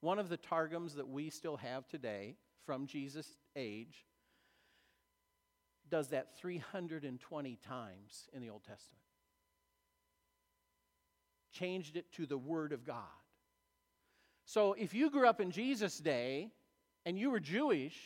One 0.00 0.18
of 0.18 0.28
the 0.28 0.36
Targums 0.36 0.94
that 0.94 1.08
we 1.08 1.30
still 1.30 1.56
have 1.56 1.88
today 1.88 2.36
from 2.64 2.86
Jesus' 2.86 3.36
age 3.56 4.04
does 5.88 6.08
that 6.08 6.36
320 6.38 7.58
times 7.66 8.28
in 8.32 8.42
the 8.42 8.50
Old 8.50 8.64
Testament. 8.64 9.02
Changed 11.52 11.96
it 11.96 12.12
to 12.12 12.26
the 12.26 12.38
Word 12.38 12.72
of 12.72 12.84
God. 12.84 13.02
So 14.44 14.74
if 14.74 14.94
you 14.94 15.10
grew 15.10 15.28
up 15.28 15.40
in 15.40 15.50
Jesus' 15.50 15.98
day 15.98 16.50
and 17.04 17.18
you 17.18 17.30
were 17.30 17.40
Jewish, 17.40 17.96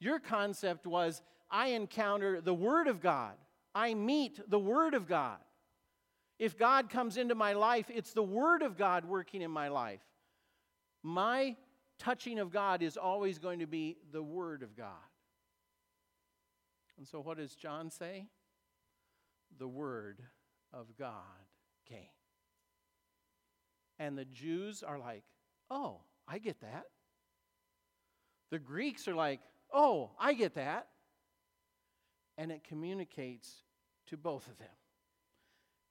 your 0.00 0.18
concept 0.18 0.86
was 0.86 1.22
I 1.52 1.68
encounter 1.68 2.40
the 2.40 2.54
Word 2.54 2.88
of 2.88 3.00
God, 3.00 3.34
I 3.74 3.94
meet 3.94 4.40
the 4.48 4.58
Word 4.58 4.94
of 4.94 5.06
God. 5.06 5.38
If 6.38 6.58
God 6.58 6.90
comes 6.90 7.18
into 7.18 7.36
my 7.36 7.52
life, 7.52 7.86
it's 7.88 8.14
the 8.14 8.22
Word 8.22 8.62
of 8.62 8.76
God 8.76 9.04
working 9.04 9.42
in 9.42 9.50
my 9.50 9.68
life. 9.68 10.00
My 11.02 11.56
touching 11.98 12.38
of 12.40 12.50
God 12.50 12.82
is 12.82 12.96
always 12.96 13.38
going 13.38 13.60
to 13.60 13.66
be 13.66 13.98
the 14.10 14.22
Word 14.22 14.62
of 14.62 14.76
God. 14.76 14.88
And 16.98 17.06
so, 17.06 17.20
what 17.20 17.36
does 17.36 17.54
John 17.54 17.90
say? 17.90 18.26
The 19.58 19.68
Word 19.68 20.20
of 20.72 20.86
God 20.98 21.12
came. 21.88 21.98
And 23.98 24.16
the 24.18 24.24
Jews 24.24 24.82
are 24.82 24.98
like, 24.98 25.22
oh, 25.70 26.00
I 26.26 26.38
get 26.38 26.60
that. 26.62 26.86
The 28.50 28.58
Greeks 28.58 29.06
are 29.06 29.14
like, 29.14 29.40
oh, 29.72 30.10
I 30.18 30.34
get 30.34 30.54
that. 30.54 30.88
And 32.42 32.50
it 32.50 32.64
communicates 32.64 33.62
to 34.08 34.16
both 34.16 34.48
of 34.48 34.58
them. 34.58 34.66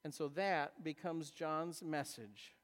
And 0.04 0.12
so 0.12 0.28
that 0.28 0.84
becomes 0.84 1.30
John's 1.30 1.82
message. 1.82 2.54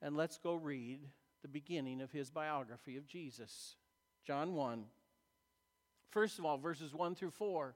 And 0.00 0.16
let's 0.16 0.38
go 0.38 0.54
read 0.54 1.00
the 1.42 1.48
beginning 1.48 2.00
of 2.00 2.12
his 2.12 2.30
biography 2.30 2.96
of 2.96 3.08
Jesus. 3.08 3.74
John 4.24 4.54
1. 4.54 4.84
First 6.12 6.38
of 6.38 6.44
all, 6.44 6.58
verses 6.58 6.94
1 6.94 7.16
through 7.16 7.32
4. 7.32 7.74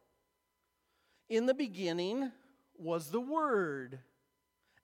In 1.29 1.47
the 1.47 1.55
beginning 1.55 2.31
was 2.79 3.11
the 3.11 3.19
Word, 3.19 3.99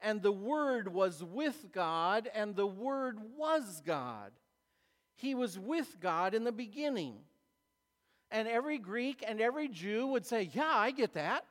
and 0.00 0.22
the 0.22 0.32
Word 0.32 0.92
was 0.92 1.22
with 1.22 1.68
God, 1.70 2.28
and 2.34 2.56
the 2.56 2.66
Word 2.66 3.16
was 3.36 3.80
God. 3.86 4.32
He 5.14 5.36
was 5.36 5.56
with 5.56 6.00
God 6.00 6.34
in 6.34 6.42
the 6.42 6.50
beginning. 6.50 7.18
And 8.32 8.48
every 8.48 8.78
Greek 8.78 9.22
and 9.26 9.40
every 9.40 9.68
Jew 9.68 10.08
would 10.08 10.26
say, 10.26 10.50
Yeah, 10.52 10.72
I 10.72 10.90
get 10.90 11.14
that. 11.14 11.44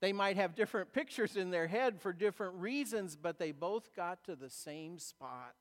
They 0.00 0.12
might 0.12 0.36
have 0.36 0.54
different 0.54 0.92
pictures 0.94 1.36
in 1.36 1.50
their 1.50 1.66
head 1.66 2.00
for 2.00 2.12
different 2.12 2.54
reasons, 2.56 3.16
but 3.16 3.38
they 3.38 3.52
both 3.52 3.94
got 3.96 4.24
to 4.24 4.36
the 4.36 4.50
same 4.50 4.98
spot. 4.98 5.54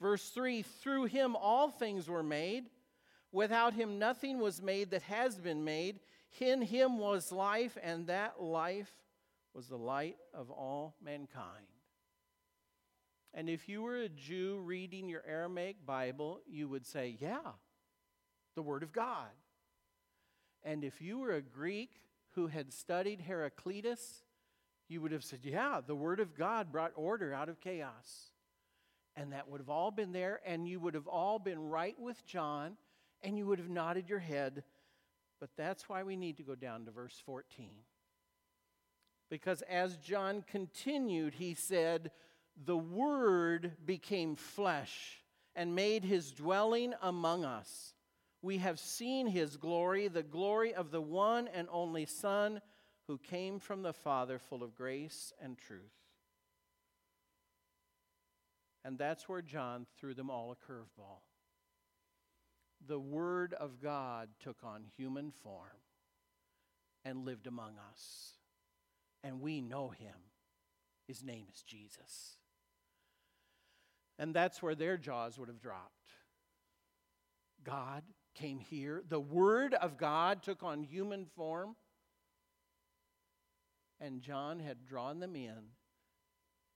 Verse 0.00 0.28
3 0.28 0.62
Through 0.62 1.06
him 1.06 1.34
all 1.34 1.70
things 1.70 2.08
were 2.08 2.22
made 2.22 2.66
Without 3.32 3.74
him, 3.74 3.98
nothing 3.98 4.38
was 4.38 4.60
made 4.60 4.90
that 4.90 5.02
has 5.02 5.36
been 5.38 5.64
made. 5.64 6.00
In 6.40 6.62
him 6.62 6.98
was 6.98 7.32
life, 7.32 7.76
and 7.82 8.06
that 8.06 8.42
life 8.42 8.92
was 9.54 9.68
the 9.68 9.76
light 9.76 10.16
of 10.34 10.50
all 10.50 10.96
mankind. 11.02 11.66
And 13.32 13.48
if 13.48 13.68
you 13.68 13.82
were 13.82 13.98
a 13.98 14.08
Jew 14.08 14.60
reading 14.64 15.08
your 15.08 15.22
Aramaic 15.26 15.84
Bible, 15.86 16.40
you 16.48 16.68
would 16.68 16.86
say, 16.86 17.16
Yeah, 17.20 17.52
the 18.54 18.62
Word 18.62 18.82
of 18.82 18.92
God. 18.92 19.28
And 20.62 20.84
if 20.84 21.00
you 21.00 21.18
were 21.18 21.32
a 21.32 21.42
Greek 21.42 21.90
who 22.34 22.48
had 22.48 22.72
studied 22.72 23.22
Heraclitus, 23.22 24.22
you 24.88 25.00
would 25.00 25.12
have 25.12 25.24
said, 25.24 25.40
Yeah, 25.42 25.80
the 25.86 25.94
Word 25.94 26.20
of 26.20 26.36
God 26.36 26.72
brought 26.72 26.92
order 26.96 27.32
out 27.32 27.48
of 27.48 27.60
chaos. 27.60 28.30
And 29.16 29.32
that 29.32 29.48
would 29.48 29.60
have 29.60 29.68
all 29.68 29.90
been 29.90 30.12
there, 30.12 30.40
and 30.46 30.68
you 30.68 30.78
would 30.80 30.94
have 30.94 31.08
all 31.08 31.38
been 31.38 31.58
right 31.58 31.98
with 31.98 32.24
John, 32.26 32.76
and 33.22 33.36
you 33.36 33.46
would 33.46 33.58
have 33.58 33.68
nodded 33.68 34.08
your 34.08 34.20
head. 34.20 34.62
But 35.40 35.50
that's 35.56 35.88
why 35.88 36.02
we 36.02 36.16
need 36.16 36.36
to 36.36 36.42
go 36.42 36.54
down 36.54 36.84
to 36.84 36.90
verse 36.90 37.20
14. 37.26 37.70
Because 39.30 39.62
as 39.62 39.96
John 39.96 40.44
continued, 40.48 41.34
he 41.34 41.54
said, 41.54 42.10
The 42.64 42.76
Word 42.76 43.72
became 43.84 44.36
flesh 44.36 45.22
and 45.56 45.74
made 45.74 46.04
his 46.04 46.32
dwelling 46.32 46.94
among 47.02 47.44
us. 47.44 47.94
We 48.42 48.58
have 48.58 48.78
seen 48.78 49.26
his 49.26 49.56
glory, 49.56 50.08
the 50.08 50.22
glory 50.22 50.72
of 50.72 50.90
the 50.90 51.00
one 51.00 51.48
and 51.48 51.68
only 51.70 52.06
Son 52.06 52.60
who 53.06 53.18
came 53.18 53.58
from 53.58 53.82
the 53.82 53.92
Father, 53.92 54.38
full 54.38 54.62
of 54.62 54.74
grace 54.74 55.32
and 55.42 55.58
truth. 55.58 55.80
And 58.84 58.98
that's 58.98 59.28
where 59.28 59.42
John 59.42 59.86
threw 59.98 60.14
them 60.14 60.30
all 60.30 60.52
a 60.52 60.72
curveball. 60.72 61.20
The 62.86 62.98
Word 62.98 63.52
of 63.52 63.82
God 63.82 64.30
took 64.42 64.56
on 64.64 64.84
human 64.96 65.32
form 65.32 65.82
and 67.04 67.26
lived 67.26 67.46
among 67.46 67.74
us. 67.92 68.38
And 69.22 69.40
we 69.40 69.60
know 69.60 69.90
him. 69.90 70.14
His 71.06 71.22
name 71.22 71.46
is 71.52 71.62
Jesus. 71.62 72.36
And 74.18 74.34
that's 74.34 74.62
where 74.62 74.74
their 74.74 74.96
jaws 74.96 75.38
would 75.38 75.48
have 75.48 75.60
dropped. 75.60 76.12
God 77.64 78.02
came 78.40 78.58
here. 78.58 79.02
The 79.08 79.20
Word 79.20 79.74
of 79.74 79.98
God 79.98 80.42
took 80.42 80.62
on 80.62 80.82
human 80.82 81.26
form. 81.36 81.76
And 84.00 84.22
John 84.22 84.60
had 84.60 84.86
drawn 84.86 85.20
them 85.20 85.36
in 85.36 85.74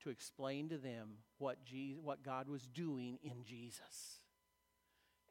to 0.02 0.10
explain 0.10 0.68
to 0.68 0.76
them 0.76 1.18
what, 1.38 1.64
Jesus, 1.64 2.02
what 2.02 2.22
God 2.22 2.48
was 2.48 2.66
doing 2.66 3.18
in 3.22 3.44
Jesus. 3.44 4.20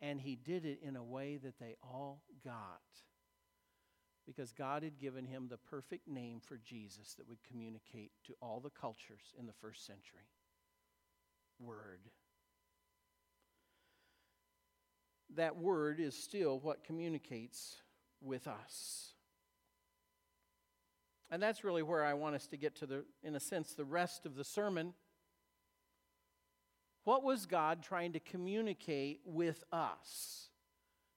And 0.01 0.19
he 0.19 0.35
did 0.35 0.65
it 0.65 0.79
in 0.81 0.95
a 0.95 1.03
way 1.03 1.37
that 1.37 1.59
they 1.59 1.75
all 1.83 2.23
got. 2.43 2.81
Because 4.25 4.53
God 4.53 4.83
had 4.83 4.99
given 4.99 5.25
him 5.25 5.47
the 5.49 5.57
perfect 5.57 6.07
name 6.07 6.39
for 6.39 6.57
Jesus 6.57 7.13
that 7.15 7.27
would 7.27 7.43
communicate 7.47 8.11
to 8.25 8.33
all 8.41 8.59
the 8.59 8.71
cultures 8.71 9.33
in 9.37 9.45
the 9.45 9.53
first 9.61 9.85
century 9.85 10.29
Word. 11.59 11.99
That 15.35 15.57
word 15.57 15.99
is 15.99 16.15
still 16.15 16.59
what 16.59 16.83
communicates 16.83 17.77
with 18.21 18.47
us. 18.47 19.13
And 21.31 21.41
that's 21.41 21.63
really 21.63 21.81
where 21.81 22.05
I 22.05 22.13
want 22.13 22.35
us 22.35 22.45
to 22.47 22.57
get 22.57 22.75
to 22.77 22.85
the, 22.85 23.05
in 23.23 23.35
a 23.35 23.39
sense, 23.39 23.73
the 23.73 23.85
rest 23.85 24.25
of 24.25 24.35
the 24.35 24.43
sermon. 24.43 24.93
What 27.05 27.23
was 27.23 27.45
God 27.45 27.81
trying 27.81 28.13
to 28.13 28.19
communicate 28.19 29.21
with 29.25 29.63
us? 29.71 30.49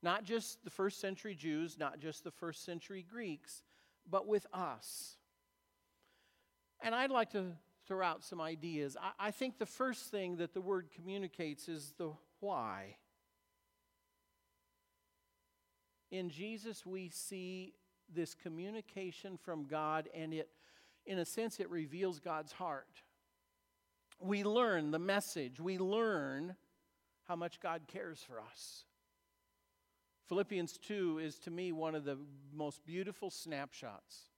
Not 0.02 0.24
just 0.24 0.64
the 0.64 0.70
first 0.70 1.00
century 1.00 1.34
Jews, 1.34 1.78
not 1.78 2.00
just 2.00 2.24
the 2.24 2.30
first 2.30 2.64
century 2.64 3.04
Greeks, 3.08 3.62
but 4.08 4.26
with 4.26 4.46
us. 4.52 5.16
And 6.80 6.94
I'd 6.94 7.10
like 7.10 7.30
to 7.32 7.52
throw 7.86 8.04
out 8.04 8.24
some 8.24 8.40
ideas. 8.40 8.96
I, 9.00 9.28
I 9.28 9.30
think 9.30 9.58
the 9.58 9.66
first 9.66 10.10
thing 10.10 10.36
that 10.36 10.54
the 10.54 10.60
word 10.60 10.88
communicates 10.94 11.68
is 11.68 11.92
the 11.98 12.12
why. 12.40 12.96
In 16.10 16.30
Jesus, 16.30 16.86
we 16.86 17.08
see 17.08 17.74
this 18.12 18.34
communication 18.34 19.36
from 19.36 19.64
God, 19.64 20.08
and 20.14 20.32
it, 20.32 20.48
in 21.04 21.18
a 21.18 21.24
sense, 21.24 21.58
it 21.58 21.70
reveals 21.70 22.20
God's 22.20 22.52
heart. 22.52 23.02
We 24.20 24.44
learn 24.44 24.92
the 24.92 24.98
message, 24.98 25.60
we 25.60 25.78
learn 25.78 26.56
how 27.24 27.36
much 27.36 27.60
God 27.60 27.82
cares 27.88 28.24
for 28.26 28.40
us. 28.40 28.84
Philippians 30.28 30.78
2 30.78 31.20
is 31.20 31.38
to 31.40 31.50
me 31.50 31.72
one 31.72 31.94
of 31.94 32.04
the 32.04 32.18
most 32.52 32.84
beautiful 32.84 33.30
snapshots 33.30 34.30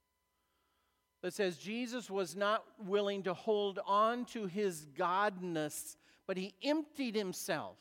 that 1.22 1.34
says 1.34 1.56
Jesus 1.56 2.10
was 2.10 2.36
not 2.36 2.64
willing 2.78 3.22
to 3.24 3.34
hold 3.34 3.80
on 3.86 4.24
to 4.26 4.46
his 4.46 4.86
godness, 4.96 5.96
but 6.26 6.36
he 6.36 6.54
emptied 6.62 7.14
himself 7.14 7.76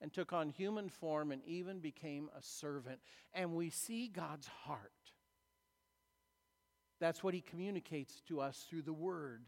and 0.00 0.12
took 0.12 0.32
on 0.32 0.50
human 0.50 0.88
form 0.88 1.32
and 1.32 1.42
even 1.46 1.78
became 1.80 2.28
a 2.38 2.42
servant. 2.42 3.00
And 3.34 3.54
we 3.54 3.70
see 3.70 4.08
God's 4.08 4.46
heart. 4.46 4.92
That's 7.00 7.22
what 7.22 7.34
he 7.34 7.40
communicates 7.40 8.20
to 8.28 8.40
us 8.40 8.66
through 8.68 8.82
the 8.82 8.92
word. 8.92 9.42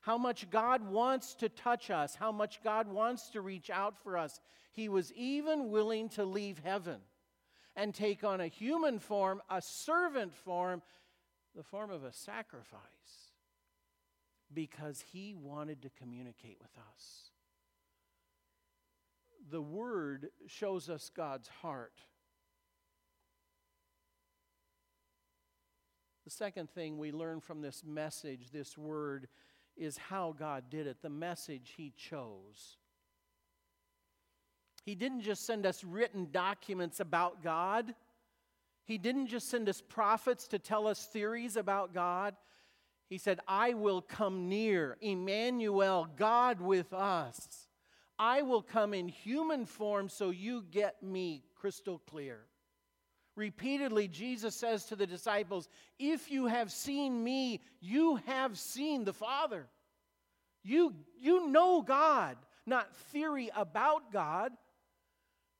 How 0.00 0.18
much 0.18 0.50
God 0.50 0.88
wants 0.88 1.34
to 1.36 1.48
touch 1.48 1.90
us, 1.90 2.14
how 2.14 2.32
much 2.32 2.62
God 2.64 2.88
wants 2.88 3.30
to 3.30 3.40
reach 3.40 3.70
out 3.70 3.96
for 4.02 4.16
us. 4.16 4.40
He 4.72 4.88
was 4.88 5.12
even 5.12 5.70
willing 5.70 6.08
to 6.10 6.24
leave 6.24 6.58
heaven 6.58 6.98
and 7.76 7.94
take 7.94 8.24
on 8.24 8.40
a 8.40 8.48
human 8.48 8.98
form, 8.98 9.40
a 9.48 9.62
servant 9.62 10.34
form, 10.34 10.82
the 11.54 11.62
form 11.62 11.90
of 11.90 12.04
a 12.04 12.12
sacrifice, 12.12 12.80
because 14.52 15.04
he 15.12 15.34
wanted 15.34 15.82
to 15.82 15.90
communicate 15.90 16.58
with 16.60 16.72
us 16.92 17.31
the 19.50 19.62
Word 19.62 20.28
shows 20.46 20.88
us 20.88 21.10
God's 21.14 21.48
heart. 21.48 21.94
The 26.24 26.30
second 26.30 26.70
thing 26.70 26.98
we 26.98 27.12
learn 27.12 27.40
from 27.40 27.60
this 27.60 27.82
message, 27.84 28.50
this 28.52 28.78
Word, 28.78 29.28
is 29.76 29.96
how 29.96 30.34
God 30.38 30.64
did 30.70 30.86
it, 30.86 31.02
the 31.02 31.10
message 31.10 31.74
He 31.76 31.92
chose. 31.96 32.76
He 34.84 34.94
didn't 34.94 35.22
just 35.22 35.46
send 35.46 35.66
us 35.66 35.84
written 35.84 36.28
documents 36.30 37.00
about 37.00 37.42
God. 37.42 37.94
He 38.84 38.98
didn't 38.98 39.28
just 39.28 39.48
send 39.48 39.68
us 39.68 39.80
prophets 39.80 40.48
to 40.48 40.58
tell 40.58 40.86
us 40.86 41.06
theories 41.06 41.56
about 41.56 41.94
God. 41.94 42.34
He 43.08 43.18
said, 43.18 43.40
I 43.46 43.74
will 43.74 44.00
come 44.00 44.48
near, 44.48 44.96
Emmanuel, 45.00 46.08
God 46.16 46.60
with 46.60 46.92
us. 46.92 47.68
I 48.18 48.42
will 48.42 48.62
come 48.62 48.94
in 48.94 49.08
human 49.08 49.66
form 49.66 50.08
so 50.08 50.30
you 50.30 50.64
get 50.70 51.02
me 51.02 51.44
crystal 51.54 52.00
clear. 52.10 52.40
Repeatedly, 53.34 54.08
Jesus 54.08 54.54
says 54.54 54.84
to 54.86 54.96
the 54.96 55.06
disciples, 55.06 55.68
If 55.98 56.30
you 56.30 56.46
have 56.46 56.70
seen 56.70 57.24
me, 57.24 57.60
you 57.80 58.16
have 58.26 58.58
seen 58.58 59.04
the 59.04 59.12
Father. 59.12 59.66
You, 60.62 60.94
you 61.18 61.48
know 61.48 61.82
God, 61.82 62.36
not 62.66 62.94
theory 63.10 63.50
about 63.56 64.12
God, 64.12 64.52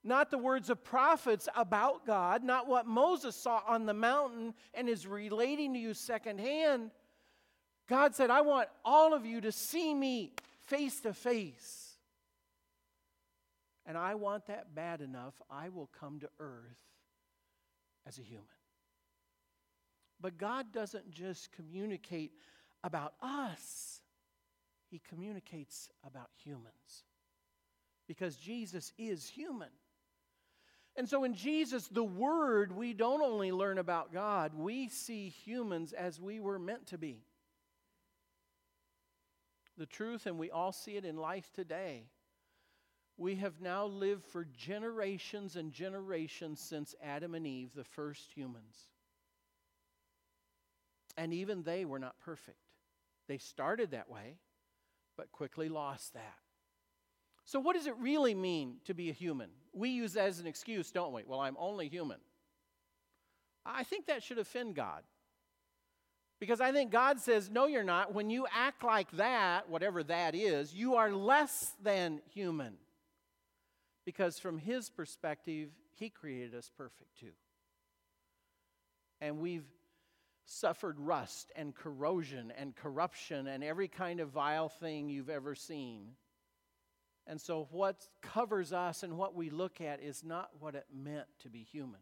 not 0.03 0.29
the 0.29 0.37
words 0.37 0.69
of 0.69 0.83
prophets 0.83 1.49
about 1.55 2.05
God, 2.05 2.43
not 2.43 2.67
what 2.67 2.85
Moses 2.85 3.35
saw 3.35 3.61
on 3.67 3.85
the 3.85 3.93
mountain 3.93 4.53
and 4.73 4.87
is 4.87 5.07
relating 5.07 5.73
to 5.73 5.79
you 5.79 5.93
secondhand. 5.93 6.91
God 7.87 8.13
said, 8.13 8.29
I 8.29 8.41
want 8.41 8.69
all 8.85 9.13
of 9.13 9.25
you 9.25 9.41
to 9.41 9.51
see 9.51 9.93
me 9.93 10.33
face 10.61 11.01
to 11.01 11.13
face. 11.13 11.82
And 13.85 13.97
I 13.97 14.15
want 14.15 14.47
that 14.47 14.73
bad 14.73 15.01
enough, 15.01 15.33
I 15.49 15.69
will 15.69 15.89
come 15.99 16.19
to 16.21 16.29
earth 16.39 16.77
as 18.07 18.17
a 18.17 18.21
human. 18.21 18.45
But 20.21 20.37
God 20.37 20.71
doesn't 20.71 21.11
just 21.11 21.51
communicate 21.51 22.31
about 22.83 23.13
us, 23.21 24.01
He 24.89 25.01
communicates 25.09 25.89
about 26.05 26.29
humans. 26.43 27.03
Because 28.07 28.35
Jesus 28.35 28.93
is 28.97 29.27
human. 29.27 29.69
And 30.95 31.09
so 31.09 31.23
in 31.23 31.33
Jesus, 31.33 31.87
the 31.87 32.03
Word, 32.03 32.71
we 32.71 32.93
don't 32.93 33.21
only 33.21 33.51
learn 33.51 33.79
about 33.79 34.13
God, 34.13 34.53
we 34.55 34.87
see 34.87 35.29
humans 35.29 35.91
as 35.91 36.21
we 36.21 36.39
were 36.39 36.59
meant 36.59 36.87
to 36.87 36.97
be. 36.97 37.23
The 39.77 39.85
truth, 39.87 40.25
and 40.27 40.37
we 40.37 40.51
all 40.51 40.71
see 40.71 40.95
it 40.97 41.03
in 41.03 41.17
life 41.17 41.51
today, 41.53 42.03
we 43.17 43.35
have 43.35 43.61
now 43.61 43.85
lived 43.85 44.25
for 44.25 44.47
generations 44.57 45.55
and 45.55 45.71
generations 45.71 46.59
since 46.59 46.95
Adam 47.03 47.35
and 47.35 47.45
Eve, 47.45 47.71
the 47.75 47.83
first 47.83 48.31
humans. 48.33 48.87
And 51.15 51.33
even 51.33 51.63
they 51.63 51.85
were 51.85 51.99
not 51.99 52.19
perfect. 52.19 52.57
They 53.27 53.37
started 53.37 53.91
that 53.91 54.09
way, 54.09 54.37
but 55.15 55.31
quickly 55.31 55.69
lost 55.69 56.13
that. 56.13 56.37
So, 57.45 57.59
what 57.59 57.75
does 57.75 57.87
it 57.87 57.95
really 57.99 58.33
mean 58.33 58.77
to 58.85 58.93
be 58.93 59.09
a 59.09 59.13
human? 59.13 59.49
We 59.73 59.89
use 59.89 60.13
that 60.13 60.27
as 60.27 60.39
an 60.39 60.47
excuse, 60.47 60.91
don't 60.91 61.13
we? 61.13 61.23
Well, 61.25 61.39
I'm 61.39 61.57
only 61.59 61.89
human. 61.89 62.19
I 63.65 63.83
think 63.83 64.07
that 64.07 64.23
should 64.23 64.39
offend 64.39 64.75
God. 64.75 65.03
Because 66.39 66.59
I 66.59 66.71
think 66.71 66.91
God 66.91 67.19
says, 67.19 67.49
no, 67.49 67.67
you're 67.67 67.83
not. 67.83 68.13
When 68.13 68.29
you 68.29 68.45
act 68.53 68.83
like 68.83 69.09
that, 69.11 69.69
whatever 69.69 70.03
that 70.03 70.35
is, 70.35 70.73
you 70.73 70.95
are 70.95 71.11
less 71.11 71.73
than 71.81 72.21
human. 72.33 72.73
Because 74.05 74.39
from 74.39 74.57
His 74.57 74.89
perspective, 74.89 75.69
He 75.95 76.09
created 76.09 76.55
us 76.55 76.71
perfect 76.75 77.19
too. 77.19 77.33
And 79.21 79.39
we've 79.39 79.65
suffered 80.45 80.99
rust 80.99 81.51
and 81.55 81.73
corrosion 81.73 82.51
and 82.57 82.75
corruption 82.75 83.47
and 83.47 83.63
every 83.63 83.87
kind 83.87 84.19
of 84.19 84.29
vile 84.29 84.69
thing 84.69 85.09
you've 85.09 85.29
ever 85.29 85.55
seen. 85.55 86.09
And 87.25 87.39
so, 87.39 87.69
what 87.71 88.07
covers 88.21 88.73
us 88.73 89.03
and 89.03 89.17
what 89.17 89.33
we 89.33 89.49
look 89.49 89.79
at 89.79 90.01
is 90.01 90.23
not 90.23 90.49
what 90.59 90.75
it 90.75 90.85
meant 90.93 91.27
to 91.43 91.49
be 91.49 91.63
human. 91.63 92.01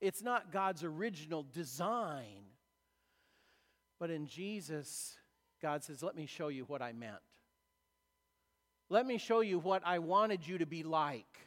It's 0.00 0.22
not 0.22 0.52
God's 0.52 0.84
original 0.84 1.46
design. 1.54 2.44
But 3.98 4.10
in 4.10 4.26
Jesus, 4.26 5.16
God 5.62 5.84
says, 5.84 6.02
Let 6.02 6.16
me 6.16 6.26
show 6.26 6.48
you 6.48 6.64
what 6.64 6.82
I 6.82 6.92
meant. 6.92 7.22
Let 8.92 9.06
me 9.06 9.16
show 9.16 9.40
you 9.40 9.58
what 9.58 9.80
I 9.86 10.00
wanted 10.00 10.46
you 10.46 10.58
to 10.58 10.66
be 10.66 10.82
like. 10.82 11.38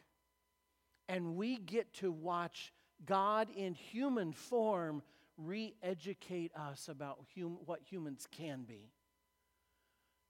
And 1.08 1.36
we 1.36 1.58
get 1.58 1.94
to 1.96 2.12
watch 2.12 2.74
God 3.06 3.50
in 3.56 3.76
human 3.76 4.34
form 4.34 5.04
re 5.38 5.76
educate 5.84 6.52
us 6.56 6.88
about 6.88 7.20
hum- 7.38 7.60
what 7.68 7.82
humans 7.84 8.28
can 8.32 8.64
be. 8.64 8.90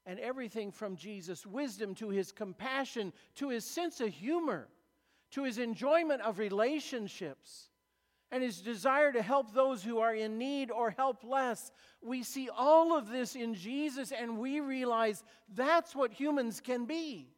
And 0.04 0.20
everything 0.20 0.70
from 0.70 0.94
Jesus' 0.94 1.46
wisdom 1.46 1.94
to 1.94 2.10
his 2.10 2.32
compassion 2.32 3.14
to 3.36 3.48
his 3.48 3.64
sense 3.64 4.02
of 4.02 4.10
humor 4.10 4.68
to 5.30 5.44
his 5.44 5.56
enjoyment 5.56 6.20
of 6.20 6.38
relationships 6.38 7.70
and 8.30 8.42
his 8.42 8.60
desire 8.60 9.12
to 9.12 9.22
help 9.22 9.54
those 9.54 9.82
who 9.82 9.98
are 9.98 10.14
in 10.14 10.38
need 10.38 10.70
or 10.70 10.90
helpless. 10.90 11.70
We 12.02 12.22
see 12.22 12.48
all 12.48 12.96
of 12.96 13.08
this 13.08 13.36
in 13.36 13.54
Jesus 13.54 14.12
and 14.12 14.38
we 14.38 14.60
realize 14.60 15.22
that's 15.54 15.94
what 15.94 16.12
humans 16.12 16.60
can 16.60 16.86
be. 16.86 17.28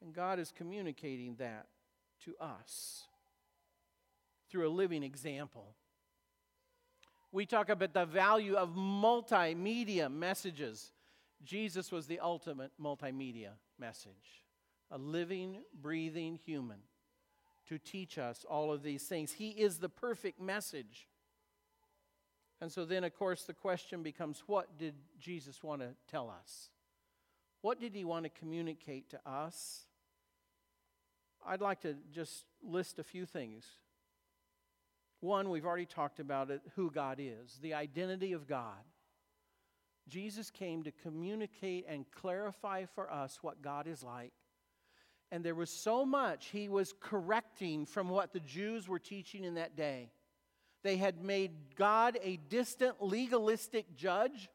And 0.00 0.14
God 0.14 0.38
is 0.38 0.52
communicating 0.56 1.34
that 1.36 1.66
to 2.24 2.34
us 2.40 3.04
through 4.50 4.68
a 4.68 4.70
living 4.70 5.02
example. 5.02 5.74
We 7.32 7.44
talk 7.44 7.68
about 7.68 7.92
the 7.92 8.06
value 8.06 8.54
of 8.54 8.70
multimedia 8.70 10.10
messages. 10.10 10.92
Jesus 11.44 11.90
was 11.92 12.06
the 12.06 12.20
ultimate 12.20 12.70
multimedia 12.80 13.50
message, 13.78 14.44
a 14.90 14.96
living, 14.96 15.58
breathing 15.74 16.38
human 16.44 16.78
to 17.68 17.78
teach 17.78 18.18
us 18.18 18.44
all 18.48 18.72
of 18.72 18.82
these 18.82 19.04
things. 19.04 19.32
He 19.32 19.50
is 19.50 19.78
the 19.78 19.88
perfect 19.88 20.40
message. 20.40 21.08
And 22.60 22.72
so 22.72 22.84
then, 22.84 23.04
of 23.04 23.16
course, 23.16 23.44
the 23.44 23.54
question 23.54 24.02
becomes 24.02 24.42
what 24.46 24.78
did 24.78 24.94
Jesus 25.18 25.62
want 25.62 25.82
to 25.82 25.90
tell 26.10 26.28
us? 26.30 26.70
What 27.62 27.80
did 27.80 27.94
he 27.94 28.04
want 28.04 28.24
to 28.24 28.30
communicate 28.30 29.10
to 29.10 29.20
us? 29.26 29.86
I'd 31.46 31.60
like 31.60 31.80
to 31.82 31.96
just 32.12 32.44
list 32.62 32.98
a 32.98 33.04
few 33.04 33.26
things 33.26 33.64
one, 35.20 35.50
we've 35.50 35.66
already 35.66 35.86
talked 35.86 36.20
about 36.20 36.50
it 36.50 36.62
who 36.76 36.90
God 36.90 37.18
is, 37.20 37.58
the 37.60 37.74
identity 37.74 38.32
of 38.32 38.46
God. 38.46 38.84
Jesus 40.08 40.50
came 40.50 40.84
to 40.84 40.92
communicate 40.92 41.86
and 41.88 42.06
clarify 42.10 42.84
for 42.86 43.12
us 43.12 43.38
what 43.42 43.60
God 43.60 43.86
is 43.86 44.02
like. 44.02 44.32
And 45.30 45.44
there 45.44 45.54
was 45.54 45.70
so 45.70 46.06
much 46.06 46.46
he 46.46 46.68
was 46.68 46.94
correcting 47.00 47.84
from 47.84 48.08
what 48.08 48.32
the 48.32 48.40
Jews 48.40 48.88
were 48.88 48.98
teaching 48.98 49.44
in 49.44 49.54
that 49.54 49.76
day. 49.76 50.10
They 50.82 50.96
had 50.96 51.22
made 51.22 51.52
God 51.76 52.18
a 52.22 52.36
distant, 52.48 53.02
legalistic 53.02 53.96
judge, 53.96 54.48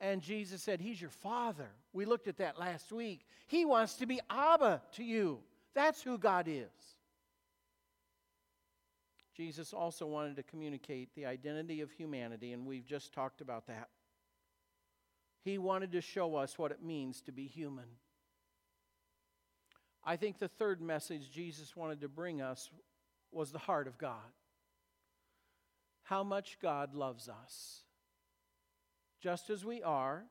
and 0.00 0.20
Jesus 0.20 0.62
said, 0.62 0.80
He's 0.80 1.00
your 1.00 1.10
father. 1.10 1.70
We 1.92 2.04
looked 2.04 2.28
at 2.28 2.38
that 2.38 2.58
last 2.58 2.92
week. 2.92 3.26
He 3.46 3.64
wants 3.64 3.94
to 3.94 4.06
be 4.06 4.20
Abba 4.28 4.82
to 4.92 5.04
you. 5.04 5.40
That's 5.74 6.02
who 6.02 6.18
God 6.18 6.48
is. 6.48 6.68
Jesus 9.36 9.72
also 9.72 10.06
wanted 10.06 10.36
to 10.36 10.42
communicate 10.42 11.14
the 11.14 11.26
identity 11.26 11.80
of 11.80 11.90
humanity, 11.90 12.52
and 12.52 12.66
we've 12.66 12.84
just 12.84 13.12
talked 13.12 13.40
about 13.40 13.66
that. 13.68 13.88
He 15.42 15.56
wanted 15.56 15.92
to 15.92 16.00
show 16.00 16.36
us 16.36 16.58
what 16.58 16.72
it 16.72 16.82
means 16.82 17.22
to 17.22 17.32
be 17.32 17.46
human. 17.46 17.86
I 20.10 20.16
think 20.16 20.40
the 20.40 20.48
third 20.48 20.82
message 20.82 21.30
Jesus 21.30 21.76
wanted 21.76 22.00
to 22.00 22.08
bring 22.08 22.42
us 22.42 22.68
was 23.30 23.52
the 23.52 23.60
heart 23.60 23.86
of 23.86 23.96
God. 23.96 24.16
How 26.02 26.24
much 26.24 26.58
God 26.60 26.96
loves 26.96 27.28
us. 27.28 27.82
Just 29.20 29.50
as 29.50 29.64
we 29.64 29.84
are. 29.84 30.24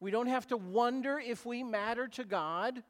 We 0.00 0.10
don't 0.10 0.26
have 0.26 0.46
to 0.48 0.58
wonder 0.58 1.18
if 1.18 1.46
we 1.46 1.62
matter 1.62 2.08
to 2.08 2.24
God. 2.24 2.82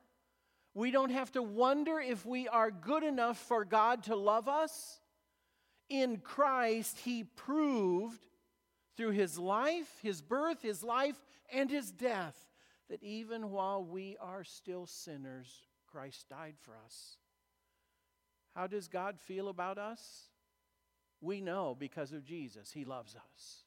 We 0.75 0.91
don't 0.91 1.13
have 1.13 1.31
to 1.31 1.45
wonder 1.45 2.01
if 2.01 2.27
we 2.27 2.49
are 2.49 2.73
good 2.73 3.05
enough 3.05 3.39
for 3.39 3.65
God 3.65 4.03
to 4.05 4.17
love 4.17 4.49
us. 4.49 4.99
In 5.89 6.17
Christ, 6.17 6.99
He 7.05 7.23
proved 7.23 8.27
through 8.97 9.13
His 9.13 9.39
life, 9.39 10.01
His 10.03 10.23
birth, 10.23 10.63
His 10.63 10.83
life, 10.83 11.25
and 11.53 11.71
His 11.71 11.93
death 11.93 12.35
that 12.89 13.03
even 13.03 13.51
while 13.51 13.85
we 13.85 14.17
are 14.21 14.45
still 14.45 14.87
sinners, 14.87 15.63
Christ 15.87 16.29
died 16.29 16.55
for 16.61 16.77
us. 16.85 17.17
How 18.55 18.67
does 18.67 18.89
God 18.89 19.19
feel 19.21 19.49
about 19.49 19.79
us? 19.79 20.31
We 21.21 21.41
know 21.41 21.77
because 21.79 22.13
of 22.13 22.25
Jesus, 22.25 22.73
He 22.73 22.85
loves 22.85 23.15
us. 23.15 23.65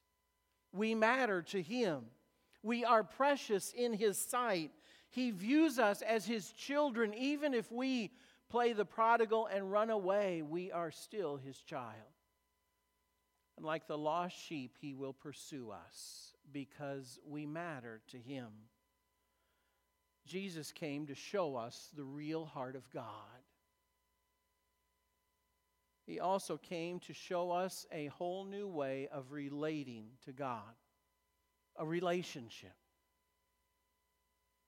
We 0.72 0.94
matter 0.94 1.42
to 1.42 1.60
Him. 1.60 2.04
We 2.62 2.84
are 2.84 3.04
precious 3.04 3.72
in 3.72 3.92
His 3.92 4.18
sight. 4.18 4.70
He 5.10 5.30
views 5.30 5.78
us 5.78 6.02
as 6.02 6.26
His 6.26 6.52
children. 6.52 7.14
Even 7.14 7.54
if 7.54 7.70
we 7.70 8.12
play 8.48 8.72
the 8.72 8.84
prodigal 8.84 9.46
and 9.46 9.70
run 9.70 9.90
away, 9.90 10.42
we 10.42 10.72
are 10.72 10.90
still 10.90 11.36
His 11.36 11.58
child. 11.58 11.94
And 13.56 13.66
like 13.66 13.86
the 13.86 13.98
lost 13.98 14.36
sheep, 14.36 14.76
He 14.80 14.94
will 14.94 15.12
pursue 15.12 15.70
us 15.70 16.32
because 16.52 17.18
we 17.26 17.46
matter 17.46 18.00
to 18.08 18.18
Him. 18.18 18.48
Jesus 20.26 20.72
came 20.72 21.06
to 21.06 21.14
show 21.14 21.56
us 21.56 21.88
the 21.96 22.04
real 22.04 22.44
heart 22.44 22.76
of 22.76 22.88
God. 22.90 23.04
He 26.06 26.20
also 26.20 26.56
came 26.56 26.98
to 27.00 27.12
show 27.12 27.50
us 27.50 27.86
a 27.92 28.06
whole 28.06 28.44
new 28.44 28.66
way 28.66 29.08
of 29.12 29.32
relating 29.32 30.06
to 30.24 30.32
God, 30.32 30.74
a 31.76 31.86
relationship 31.86 32.72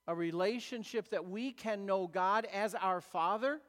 a 0.07 0.15
relationship 0.15 1.09
that 1.09 1.29
we 1.29 1.51
can 1.51 1.85
know 1.85 2.07
God 2.07 2.47
as 2.53 2.75
our 2.75 3.01
Father, 3.01 3.59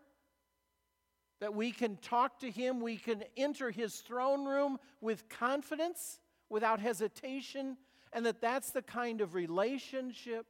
that 1.40 1.54
we 1.54 1.70
can 1.70 1.96
talk 1.98 2.40
to 2.40 2.50
Him, 2.50 2.80
we 2.80 2.96
can 2.96 3.22
enter 3.36 3.70
His 3.70 3.96
throne 3.96 4.44
room 4.44 4.78
with 5.00 5.28
confidence, 5.28 6.20
without 6.48 6.80
hesitation, 6.80 7.76
and 8.12 8.26
that 8.26 8.40
that's 8.40 8.70
the 8.70 8.82
kind 8.82 9.20
of 9.20 9.34
relationship 9.34 10.46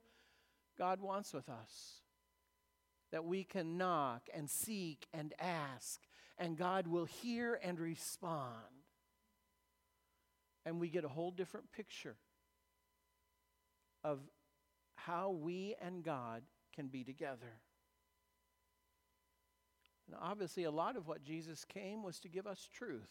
God 0.78 1.00
wants 1.00 1.32
with 1.32 1.48
us. 1.48 2.00
That 3.12 3.24
we 3.24 3.44
can 3.44 3.76
knock 3.76 4.28
and 4.34 4.50
seek 4.50 5.06
and 5.12 5.34
ask, 5.38 6.00
and 6.36 6.56
God 6.56 6.88
will 6.88 7.04
hear 7.04 7.60
and 7.62 7.78
respond. 7.78 8.50
And 10.66 10.80
we 10.80 10.88
get 10.88 11.04
a 11.04 11.08
whole 11.08 11.30
different 11.30 11.70
picture 11.70 12.16
of 14.02 14.18
how 14.96 15.30
we 15.30 15.76
and 15.80 16.02
God 16.02 16.42
can 16.74 16.88
be 16.88 17.04
together. 17.04 17.60
And 20.06 20.16
obviously, 20.20 20.64
a 20.64 20.70
lot 20.70 20.96
of 20.96 21.06
what 21.06 21.22
Jesus 21.22 21.64
came 21.64 22.02
was 22.02 22.18
to 22.20 22.28
give 22.28 22.46
us 22.46 22.68
truth. 22.72 23.10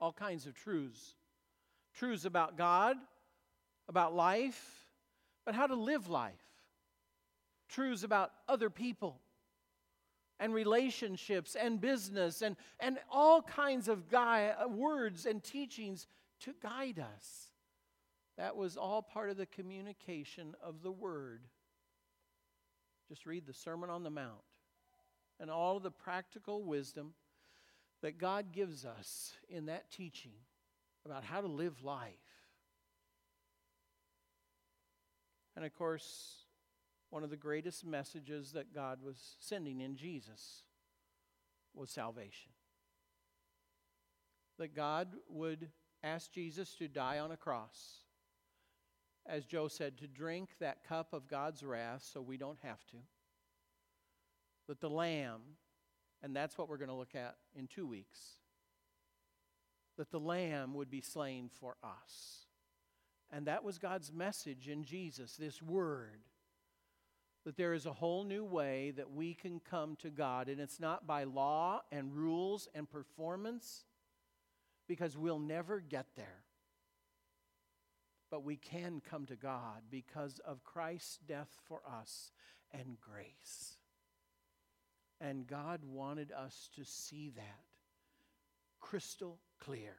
All 0.00 0.12
kinds 0.12 0.46
of 0.46 0.54
truths. 0.54 1.14
Truths 1.94 2.24
about 2.24 2.56
God, 2.56 2.96
about 3.88 4.14
life, 4.14 4.87
but 5.48 5.54
how 5.54 5.66
to 5.66 5.76
live 5.76 6.10
life. 6.10 6.34
Truths 7.70 8.02
about 8.02 8.32
other 8.50 8.68
people 8.68 9.18
and 10.38 10.52
relationships 10.52 11.56
and 11.58 11.80
business 11.80 12.42
and, 12.42 12.54
and 12.78 12.98
all 13.10 13.40
kinds 13.40 13.88
of 13.88 14.10
guy, 14.10 14.52
uh, 14.62 14.68
words 14.68 15.24
and 15.24 15.42
teachings 15.42 16.06
to 16.40 16.54
guide 16.62 16.98
us. 16.98 17.46
That 18.36 18.56
was 18.56 18.76
all 18.76 19.00
part 19.00 19.30
of 19.30 19.38
the 19.38 19.46
communication 19.46 20.54
of 20.62 20.82
the 20.82 20.92
Word. 20.92 21.40
Just 23.08 23.24
read 23.24 23.46
the 23.46 23.54
Sermon 23.54 23.88
on 23.88 24.02
the 24.02 24.10
Mount 24.10 24.44
and 25.40 25.50
all 25.50 25.78
of 25.78 25.82
the 25.82 25.90
practical 25.90 26.62
wisdom 26.62 27.14
that 28.02 28.18
God 28.18 28.52
gives 28.52 28.84
us 28.84 29.32
in 29.48 29.64
that 29.64 29.90
teaching 29.90 30.32
about 31.06 31.24
how 31.24 31.40
to 31.40 31.48
live 31.48 31.82
life. 31.82 32.12
And 35.58 35.66
of 35.66 35.74
course, 35.74 36.44
one 37.10 37.24
of 37.24 37.30
the 37.30 37.36
greatest 37.36 37.84
messages 37.84 38.52
that 38.52 38.72
God 38.72 39.02
was 39.02 39.34
sending 39.40 39.80
in 39.80 39.96
Jesus 39.96 40.62
was 41.74 41.90
salvation. 41.90 42.52
that 44.58 44.74
God 44.74 45.08
would 45.28 45.68
ask 46.02 46.32
Jesus 46.32 46.74
to 46.74 46.88
die 46.88 47.18
on 47.18 47.30
a 47.30 47.36
cross. 47.36 48.00
As 49.26 49.44
Joe 49.44 49.68
said, 49.68 49.98
to 49.98 50.06
drink 50.06 50.50
that 50.60 50.86
cup 50.86 51.12
of 51.12 51.28
God's 51.28 51.62
wrath 51.62 52.06
so 52.12 52.20
we 52.20 52.36
don't 52.36 52.58
have 52.62 52.84
to. 52.86 52.96
That 54.68 54.80
the 54.80 54.90
Lamb, 54.90 55.40
and 56.22 56.34
that's 56.34 56.58
what 56.58 56.68
we're 56.68 56.78
going 56.78 56.88
to 56.88 56.94
look 56.94 57.14
at 57.14 57.36
in 57.54 57.66
two 57.66 57.86
weeks, 57.86 58.18
that 59.96 60.10
the 60.10 60.20
Lamb 60.20 60.74
would 60.74 60.90
be 60.90 61.00
slain 61.00 61.50
for 61.60 61.76
us. 61.82 62.46
And 63.30 63.46
that 63.46 63.62
was 63.62 63.78
God's 63.78 64.12
message 64.12 64.68
in 64.68 64.84
Jesus, 64.84 65.36
this 65.36 65.62
word. 65.62 66.20
That 67.44 67.56
there 67.56 67.74
is 67.74 67.86
a 67.86 67.92
whole 67.92 68.24
new 68.24 68.44
way 68.44 68.92
that 68.96 69.12
we 69.12 69.34
can 69.34 69.60
come 69.60 69.96
to 69.96 70.10
God. 70.10 70.48
And 70.48 70.60
it's 70.60 70.80
not 70.80 71.06
by 71.06 71.24
law 71.24 71.82
and 71.92 72.14
rules 72.14 72.68
and 72.74 72.90
performance, 72.90 73.84
because 74.86 75.16
we'll 75.16 75.38
never 75.38 75.80
get 75.80 76.06
there. 76.16 76.42
But 78.30 78.44
we 78.44 78.56
can 78.56 79.00
come 79.00 79.26
to 79.26 79.36
God 79.36 79.82
because 79.90 80.40
of 80.44 80.64
Christ's 80.64 81.18
death 81.26 81.48
for 81.66 81.80
us 81.86 82.32
and 82.72 82.96
grace. 83.00 83.76
And 85.20 85.46
God 85.46 85.80
wanted 85.84 86.32
us 86.32 86.68
to 86.76 86.84
see 86.84 87.30
that 87.36 87.64
crystal 88.80 89.38
clear. 89.58 89.96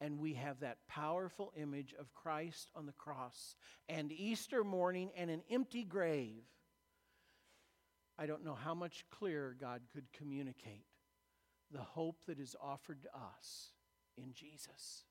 And 0.00 0.20
we 0.20 0.34
have 0.34 0.60
that 0.60 0.78
powerful 0.88 1.52
image 1.56 1.94
of 1.98 2.14
Christ 2.14 2.70
on 2.76 2.86
the 2.86 2.92
cross 2.92 3.56
and 3.88 4.12
Easter 4.12 4.62
morning 4.62 5.10
and 5.16 5.30
an 5.30 5.42
empty 5.50 5.84
grave. 5.84 6.44
I 8.18 8.26
don't 8.26 8.44
know 8.44 8.54
how 8.54 8.74
much 8.74 9.04
clearer 9.10 9.56
God 9.60 9.82
could 9.92 10.12
communicate 10.12 10.86
the 11.72 11.82
hope 11.82 12.24
that 12.26 12.38
is 12.38 12.56
offered 12.62 13.02
to 13.02 13.08
us 13.08 13.72
in 14.16 14.32
Jesus. 14.32 15.04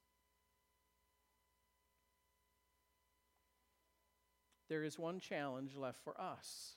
There 4.70 4.84
is 4.84 5.00
one 5.00 5.20
challenge 5.20 5.76
left 5.76 6.04
for 6.04 6.20
us. 6.20 6.76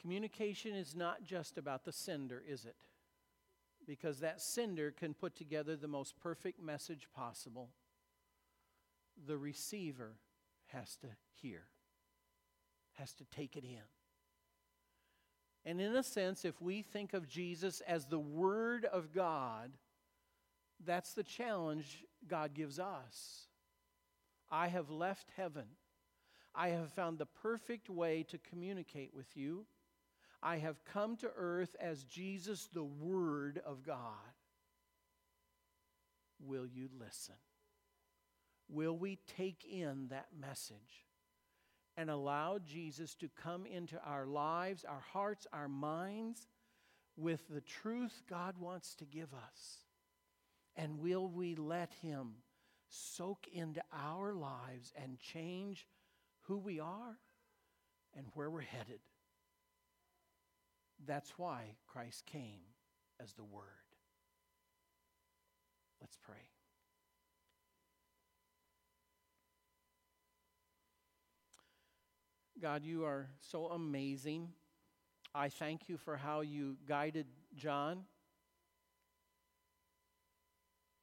Communication 0.00 0.74
is 0.74 0.94
not 0.94 1.24
just 1.24 1.58
about 1.58 1.84
the 1.84 1.92
sender, 1.92 2.42
is 2.46 2.64
it? 2.64 2.76
Because 3.86 4.20
that 4.20 4.40
sender 4.40 4.90
can 4.90 5.14
put 5.14 5.34
together 5.34 5.76
the 5.76 5.88
most 5.88 6.16
perfect 6.20 6.62
message 6.62 7.08
possible. 7.14 7.70
The 9.26 9.36
receiver 9.36 10.16
has 10.66 10.96
to 10.96 11.08
hear, 11.40 11.64
has 12.92 13.12
to 13.14 13.24
take 13.24 13.56
it 13.56 13.64
in. 13.64 13.82
And 15.64 15.80
in 15.80 15.94
a 15.96 16.02
sense, 16.02 16.44
if 16.44 16.60
we 16.62 16.82
think 16.82 17.12
of 17.12 17.28
Jesus 17.28 17.82
as 17.86 18.06
the 18.06 18.18
Word 18.18 18.84
of 18.86 19.12
God, 19.12 19.72
that's 20.84 21.12
the 21.12 21.22
challenge 21.22 22.04
God 22.26 22.54
gives 22.54 22.78
us. 22.78 23.46
I 24.50 24.68
have 24.68 24.90
left 24.90 25.30
heaven. 25.36 25.66
I 26.54 26.68
have 26.70 26.92
found 26.92 27.18
the 27.18 27.26
perfect 27.26 27.88
way 27.90 28.24
to 28.24 28.38
communicate 28.38 29.14
with 29.14 29.36
you. 29.36 29.66
I 30.42 30.56
have 30.58 30.84
come 30.84 31.16
to 31.18 31.30
earth 31.36 31.76
as 31.80 32.04
Jesus, 32.04 32.68
the 32.72 32.84
Word 32.84 33.60
of 33.64 33.82
God. 33.82 34.14
Will 36.38 36.66
you 36.66 36.88
listen? 36.98 37.34
Will 38.68 38.96
we 38.96 39.18
take 39.36 39.64
in 39.64 40.08
that 40.08 40.28
message? 40.38 41.04
and 42.00 42.08
allow 42.08 42.58
Jesus 42.58 43.14
to 43.16 43.28
come 43.42 43.66
into 43.66 44.00
our 44.06 44.24
lives, 44.24 44.86
our 44.86 45.02
hearts, 45.12 45.46
our 45.52 45.68
minds 45.68 46.48
with 47.16 47.46
the 47.48 47.60
truth 47.60 48.22
God 48.26 48.56
wants 48.58 48.94
to 48.96 49.04
give 49.04 49.34
us? 49.34 49.84
And 50.76 51.00
will 51.00 51.28
we 51.28 51.56
let 51.56 51.92
Him 52.00 52.36
soak 52.88 53.46
into 53.52 53.82
our 53.92 54.32
lives 54.32 54.94
and 54.96 55.18
change 55.18 55.86
who 56.42 56.56
we 56.56 56.80
are 56.80 57.18
and 58.16 58.26
where 58.32 58.50
we're 58.50 58.62
headed? 58.62 59.00
That's 61.06 61.38
why 61.38 61.76
Christ 61.86 62.26
came 62.26 62.60
as 63.20 63.32
the 63.32 63.44
Word. 63.44 63.64
Let's 66.00 66.16
pray. 66.22 66.36
God, 72.60 72.84
you 72.84 73.04
are 73.04 73.28
so 73.40 73.68
amazing. 73.68 74.48
I 75.34 75.48
thank 75.48 75.88
you 75.88 75.96
for 75.96 76.16
how 76.16 76.42
you 76.42 76.76
guided 76.86 77.26
John 77.56 78.04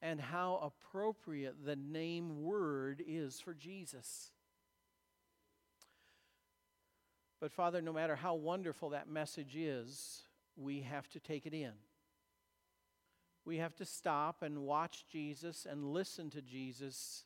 and 0.01 0.21
how 0.21 0.59
appropriate 0.61 1.65
the 1.65 1.75
name 1.75 2.43
word 2.43 3.03
is 3.05 3.39
for 3.39 3.53
Jesus. 3.53 4.31
But, 7.39 7.51
Father, 7.51 7.81
no 7.81 7.93
matter 7.93 8.15
how 8.15 8.35
wonderful 8.35 8.89
that 8.89 9.07
message 9.07 9.55
is, 9.55 10.23
we 10.55 10.81
have 10.81 11.07
to 11.09 11.19
take 11.19 11.45
it 11.45 11.53
in. 11.53 11.73
We 13.45 13.57
have 13.57 13.75
to 13.75 13.85
stop 13.85 14.41
and 14.41 14.63
watch 14.63 15.05
Jesus 15.09 15.67
and 15.69 15.93
listen 15.93 16.29
to 16.31 16.41
Jesus 16.41 17.23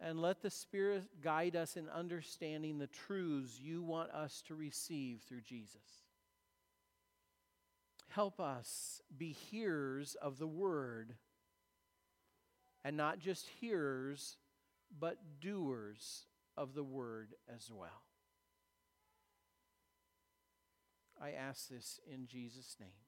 and 0.00 0.20
let 0.20 0.42
the 0.42 0.50
Spirit 0.50 1.04
guide 1.22 1.54
us 1.56 1.76
in 1.76 1.88
understanding 1.88 2.78
the 2.78 2.86
truths 2.86 3.60
you 3.60 3.82
want 3.82 4.10
us 4.10 4.42
to 4.46 4.54
receive 4.54 5.20
through 5.28 5.42
Jesus. 5.42 6.04
Help 8.08 8.40
us 8.40 9.02
be 9.16 9.32
hearers 9.32 10.16
of 10.20 10.38
the 10.38 10.46
word, 10.46 11.14
and 12.84 12.96
not 12.96 13.18
just 13.18 13.46
hearers, 13.60 14.36
but 14.98 15.18
doers 15.40 16.24
of 16.56 16.74
the 16.74 16.84
word 16.84 17.34
as 17.54 17.70
well. 17.70 18.02
I 21.20 21.32
ask 21.32 21.68
this 21.68 22.00
in 22.06 22.26
Jesus' 22.26 22.76
name. 22.80 23.07